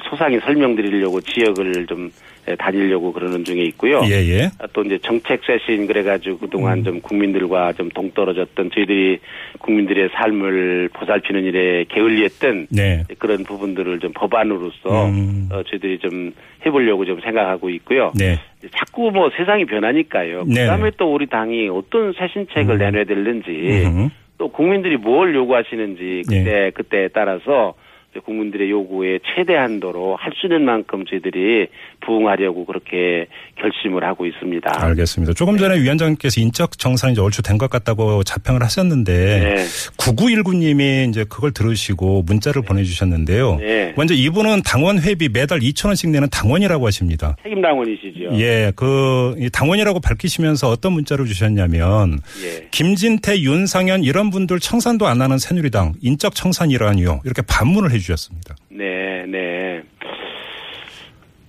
소상히 0.09 0.39
설명드리려고 0.39 1.19
지역을 1.21 1.87
좀 1.87 2.11
예, 2.40 2.40
다니려고 2.57 3.13
그러는 3.13 3.43
중에 3.43 3.61
있고요. 3.63 4.01
예, 4.05 4.15
예. 4.27 4.49
아, 4.59 4.67
또 4.73 4.83
이제 4.83 4.97
정책 4.99 5.41
쇄신 5.45 5.87
그래가지고 5.87 6.39
그동안 6.39 6.79
음. 6.79 6.83
좀 6.83 7.01
국민들과 7.01 7.73
좀 7.73 7.89
동떨어졌던 7.89 8.71
저희들이 8.73 9.19
국민들의 9.59 10.09
삶을 10.13 10.89
보살피는 10.93 11.43
일에 11.43 11.85
게을리했던 11.89 12.67
네. 12.71 13.03
그런 13.19 13.43
부분들을 13.43 13.99
좀 13.99 14.11
법안으로서 14.13 15.05
음. 15.07 15.49
어, 15.51 15.63
저희들이 15.63 15.99
좀 15.99 16.33
해보려고 16.65 17.05
좀 17.05 17.19
생각하고 17.21 17.69
있고요. 17.69 18.11
네. 18.17 18.37
자꾸 18.75 19.11
뭐 19.11 19.29
세상이 19.35 19.65
변하니까요. 19.65 20.43
네. 20.47 20.61
그다음에 20.61 20.91
또 20.97 21.13
우리 21.13 21.27
당이 21.27 21.69
어떤 21.69 22.13
쇄신책을 22.13 22.77
내놔야 22.77 23.03
되는지 23.05 23.49
음. 23.85 24.09
또 24.37 24.47
국민들이 24.47 24.97
뭘 24.97 25.35
요구하시는지 25.35 26.23
예. 26.31 26.43
그때 26.43 26.71
그때에 26.73 27.07
따라서 27.09 27.75
국민들의 28.19 28.69
요구에 28.69 29.19
최대 29.35 29.55
한도로 29.55 30.15
할 30.17 30.31
수 30.35 30.47
있는 30.47 30.63
만큼 30.65 31.05
저희들이 31.09 31.67
부응하려고 32.05 32.65
그렇게 32.65 33.27
결심을 33.59 34.03
하고 34.03 34.25
있습니다. 34.25 34.71
알겠습니다. 34.83 35.33
조금 35.33 35.57
전에 35.57 35.79
위원장님께서 35.81 36.41
인적 36.41 36.77
정산이 36.77 37.13
이제 37.13 37.21
얼추 37.21 37.41
된 37.43 37.57
것 37.57 37.69
같다고 37.69 38.23
자평을 38.23 38.63
하셨는데 38.63 39.13
네. 39.55 39.55
9919님이 39.97 41.09
이제 41.09 41.25
그걸 41.29 41.51
들으시고 41.51 42.23
문자를 42.23 42.61
보내주셨는데요. 42.63 43.57
네. 43.57 43.93
먼저 43.95 44.13
이분은 44.13 44.61
당원 44.63 44.99
회비 44.99 45.29
매달 45.29 45.59
2천 45.59 45.87
원씩 45.87 46.09
내는 46.09 46.27
당원이라고 46.31 46.85
하십니다. 46.87 47.35
책임 47.43 47.61
당원이시죠. 47.61 48.29
예, 48.39 48.71
그이 48.75 49.49
당원이라고 49.51 49.99
밝히시면서 49.99 50.69
어떤 50.69 50.93
문자를 50.93 51.25
주셨냐면 51.25 52.19
예. 52.43 52.67
김진태, 52.71 53.41
윤상현 53.41 54.03
이런 54.03 54.29
분들 54.31 54.59
청산도 54.59 55.05
안 55.07 55.21
하는 55.21 55.37
새누리당 55.37 55.93
인적 56.01 56.33
청산이라니요. 56.35 57.21
이렇게 57.25 57.41
반문을 57.47 57.91
해 57.91 57.99
주셨습니다. 58.01 58.55
네, 58.69 59.25
네. 59.27 59.81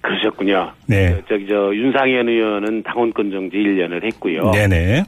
그러셨군요. 0.01 0.73
네. 0.87 1.15
저, 1.15 1.35
저기 1.35 1.47
저 1.49 1.75
윤상현 1.75 2.29
의원은 2.29 2.83
당원권 2.83 3.31
정지 3.31 3.57
1년을 3.57 4.05
했고요. 4.05 4.51
네네. 4.51 5.05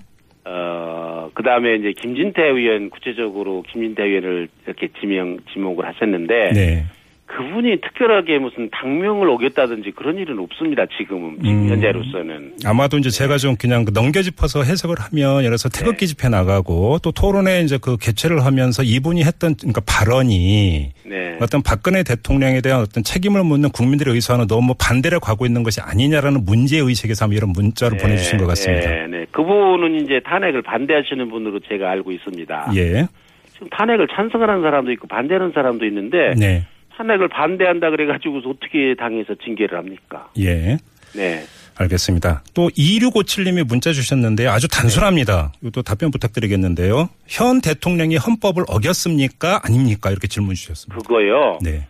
어, 0.46 1.30
그 1.34 1.42
다음에 1.42 1.76
이제 1.76 1.92
김진태 2.00 2.42
의원, 2.42 2.90
구체적으로 2.90 3.62
김진태 3.62 4.02
의원을 4.02 4.48
이렇게 4.66 4.88
지명, 5.00 5.38
지목을 5.52 5.86
하셨는데, 5.86 6.50
네. 6.52 6.84
그분이 7.26 7.80
특별하게 7.80 8.38
무슨 8.38 8.68
당명을 8.70 9.28
어겼다든지 9.30 9.92
그런 9.92 10.18
일은 10.18 10.38
없습니다, 10.38 10.84
지금은, 10.96 11.38
지금 11.42 11.64
음. 11.64 11.68
현재로서는. 11.70 12.52
아마도 12.64 12.98
이제 12.98 13.10
제가 13.10 13.38
좀 13.38 13.56
그냥 13.56 13.84
그 13.84 13.92
넘겨짚어서 13.92 14.62
해석을 14.62 14.96
하면 14.98 15.38
예를 15.38 15.56
들어서 15.56 15.68
태극기 15.68 16.00
네. 16.00 16.06
집회 16.06 16.28
나가고 16.28 16.98
또 17.02 17.12
토론회 17.12 17.62
이제 17.62 17.78
그 17.80 17.96
개최를 17.96 18.44
하면서 18.44 18.82
이분이 18.82 19.24
했던 19.24 19.54
그러니까 19.56 19.80
발언이 19.86 20.92
네. 21.06 21.38
어떤 21.40 21.62
박근혜 21.62 22.02
대통령에 22.02 22.60
대한 22.60 22.80
어떤 22.80 23.02
책임을 23.02 23.42
묻는 23.42 23.70
국민들의 23.70 24.14
의사는 24.14 24.46
너무 24.46 24.74
반대를 24.78 25.18
가고 25.18 25.46
있는 25.46 25.62
것이 25.62 25.80
아니냐라는 25.80 26.44
문제 26.44 26.78
의식에서 26.78 27.26
이런 27.32 27.50
문자를 27.50 27.98
보내주신 27.98 28.38
것 28.38 28.46
같습니다. 28.48 28.90
네, 28.90 29.06
네. 29.08 29.26
그분은 29.32 30.04
이제 30.04 30.20
탄핵을 30.24 30.62
반대하시는 30.62 31.28
분으로 31.30 31.60
제가 31.60 31.90
알고 31.90 32.12
있습니다. 32.12 32.72
예. 32.76 33.06
지금 33.54 33.68
탄핵을 33.70 34.08
찬성하는 34.08 34.62
사람도 34.62 34.92
있고 34.92 35.08
반대하는 35.08 35.52
사람도 35.52 35.86
있는데, 35.86 36.34
네. 36.36 36.66
탄핵을 36.96 37.28
반대한다 37.28 37.90
그래가지고 37.90 38.38
어떻게 38.48 38.94
당에서 38.94 39.34
징계를 39.42 39.78
합니까? 39.78 40.30
예. 40.38 40.78
네. 41.14 41.44
알겠습니다. 41.76 42.42
또 42.54 42.68
2657님이 42.70 43.66
문자 43.66 43.92
주셨는데 43.92 44.46
아주 44.46 44.68
단순합니다. 44.68 45.52
이것도 45.60 45.82
답변 45.82 46.10
부탁드리겠는데요. 46.10 47.08
현 47.26 47.60
대통령이 47.60 48.16
헌법을 48.16 48.64
어겼습니까? 48.68 49.60
아닙니까? 49.64 50.10
이렇게 50.10 50.28
질문 50.28 50.54
주셨습니다. 50.54 50.96
그거요. 51.02 51.58
네. 51.62 51.86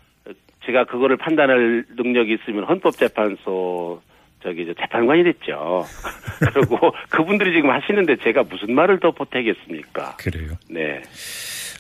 제가 0.64 0.84
그거를 0.84 1.18
판단할 1.18 1.84
능력이 1.96 2.38
있으면 2.40 2.64
헌법재판소 2.64 4.00
저기 4.42 4.66
저 4.66 4.74
재판관이 4.74 5.24
됐죠. 5.24 5.84
그리고 6.52 6.92
그분들이 7.10 7.52
지금 7.54 7.70
하시는데 7.70 8.16
제가 8.22 8.44
무슨 8.44 8.74
말을 8.74 9.00
더 9.00 9.10
보태겠습니까? 9.10 10.16
그래요. 10.16 10.52
네. 10.70 11.02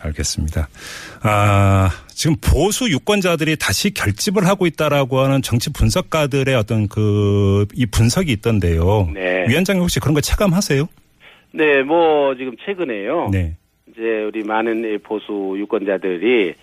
알겠습니다. 0.04 0.68
아, 1.22 1.90
지금 2.08 2.36
보수 2.40 2.88
유권자들이 2.90 3.56
다시 3.56 3.92
결집을 3.92 4.46
하고 4.46 4.66
있다라고 4.66 5.18
하는 5.20 5.42
정치 5.42 5.72
분석가들의 5.72 6.54
어떤 6.54 6.88
그, 6.88 7.66
이 7.74 7.86
분석이 7.86 8.30
있던데요. 8.32 9.10
네. 9.12 9.46
위원장님 9.48 9.82
혹시 9.82 10.00
그런 10.00 10.14
거 10.14 10.20
체감하세요? 10.20 10.86
네, 11.52 11.82
뭐 11.82 12.34
지금 12.36 12.54
최근에요. 12.64 13.28
네. 13.32 13.56
이제 13.90 14.24
우리 14.26 14.42
많은 14.42 14.94
이 14.94 14.98
보수 14.98 15.54
유권자들이 15.56 16.54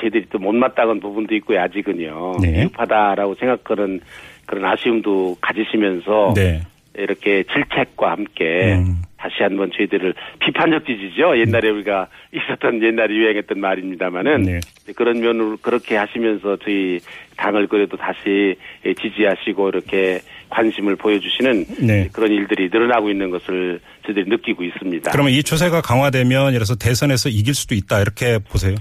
저희들이 0.00 0.26
또 0.30 0.38
못마땅한 0.38 1.00
부분도 1.00 1.34
있고요. 1.36 1.60
아직은요. 1.60 2.36
네. 2.40 2.52
미흡하다라고 2.52 3.34
생각하는 3.36 4.00
그런 4.46 4.64
아쉬움도 4.64 5.38
가지시면서 5.40 6.32
네. 6.34 6.62
이렇게 6.94 7.44
질책과 7.44 8.10
함께 8.10 8.74
음. 8.74 9.02
다시 9.20 9.42
한번 9.42 9.70
저희들을 9.76 10.14
비판적 10.38 10.86
지지죠. 10.86 11.38
옛날에 11.38 11.68
우리가 11.68 12.08
있었던 12.32 12.82
옛날에 12.82 13.14
유행했던 13.14 13.60
말입니다만은 13.60 14.42
네. 14.42 14.60
그런 14.96 15.20
면으로 15.20 15.58
그렇게 15.60 15.96
하시면서 15.96 16.56
저희 16.64 16.98
당을 17.36 17.66
그래도 17.66 17.98
다시 17.98 18.56
지지하시고 18.82 19.68
이렇게 19.68 20.20
관심을 20.48 20.96
보여주시는 20.96 21.64
네. 21.86 22.08
그런 22.12 22.32
일들이 22.32 22.70
늘어나고 22.72 23.10
있는 23.10 23.30
것을 23.30 23.80
저희들이 24.06 24.30
느끼고 24.30 24.64
있습니다. 24.64 25.10
그러면 25.10 25.32
이 25.32 25.42
추세가 25.42 25.82
강화되면 25.82 26.48
예를 26.48 26.60
들어서 26.60 26.76
대선에서 26.76 27.28
이길 27.28 27.54
수도 27.54 27.74
있다 27.74 28.00
이렇게 28.00 28.38
보세요. 28.38 28.74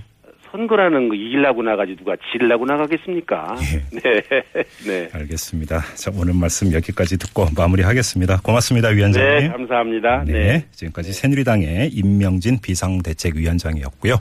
선거라는 0.52 1.10
거 1.10 1.16
이기려고 1.16 1.64
나가지 1.64 1.96
누가 1.96 2.16
지려고 2.32 2.66
나가겠습니까? 2.66 3.56
예. 3.62 3.84
네. 4.02 4.22
네. 4.88 5.10
알겠습니다. 5.14 5.82
자, 5.96 6.12
오늘 6.16 6.34
말씀 6.34 6.72
여기까지 6.74 7.18
듣고 7.18 7.48
마무리하겠습니다. 7.56 8.42
고맙습니다, 8.44 8.90
위원장님. 8.90 9.40
네, 9.40 9.48
감사합니다. 9.50 10.24
네. 10.26 10.66
지금까지 10.72 11.14
새누리당의 11.14 11.90
임명진 11.90 12.60
비상대책위원장이었고요. 12.62 14.18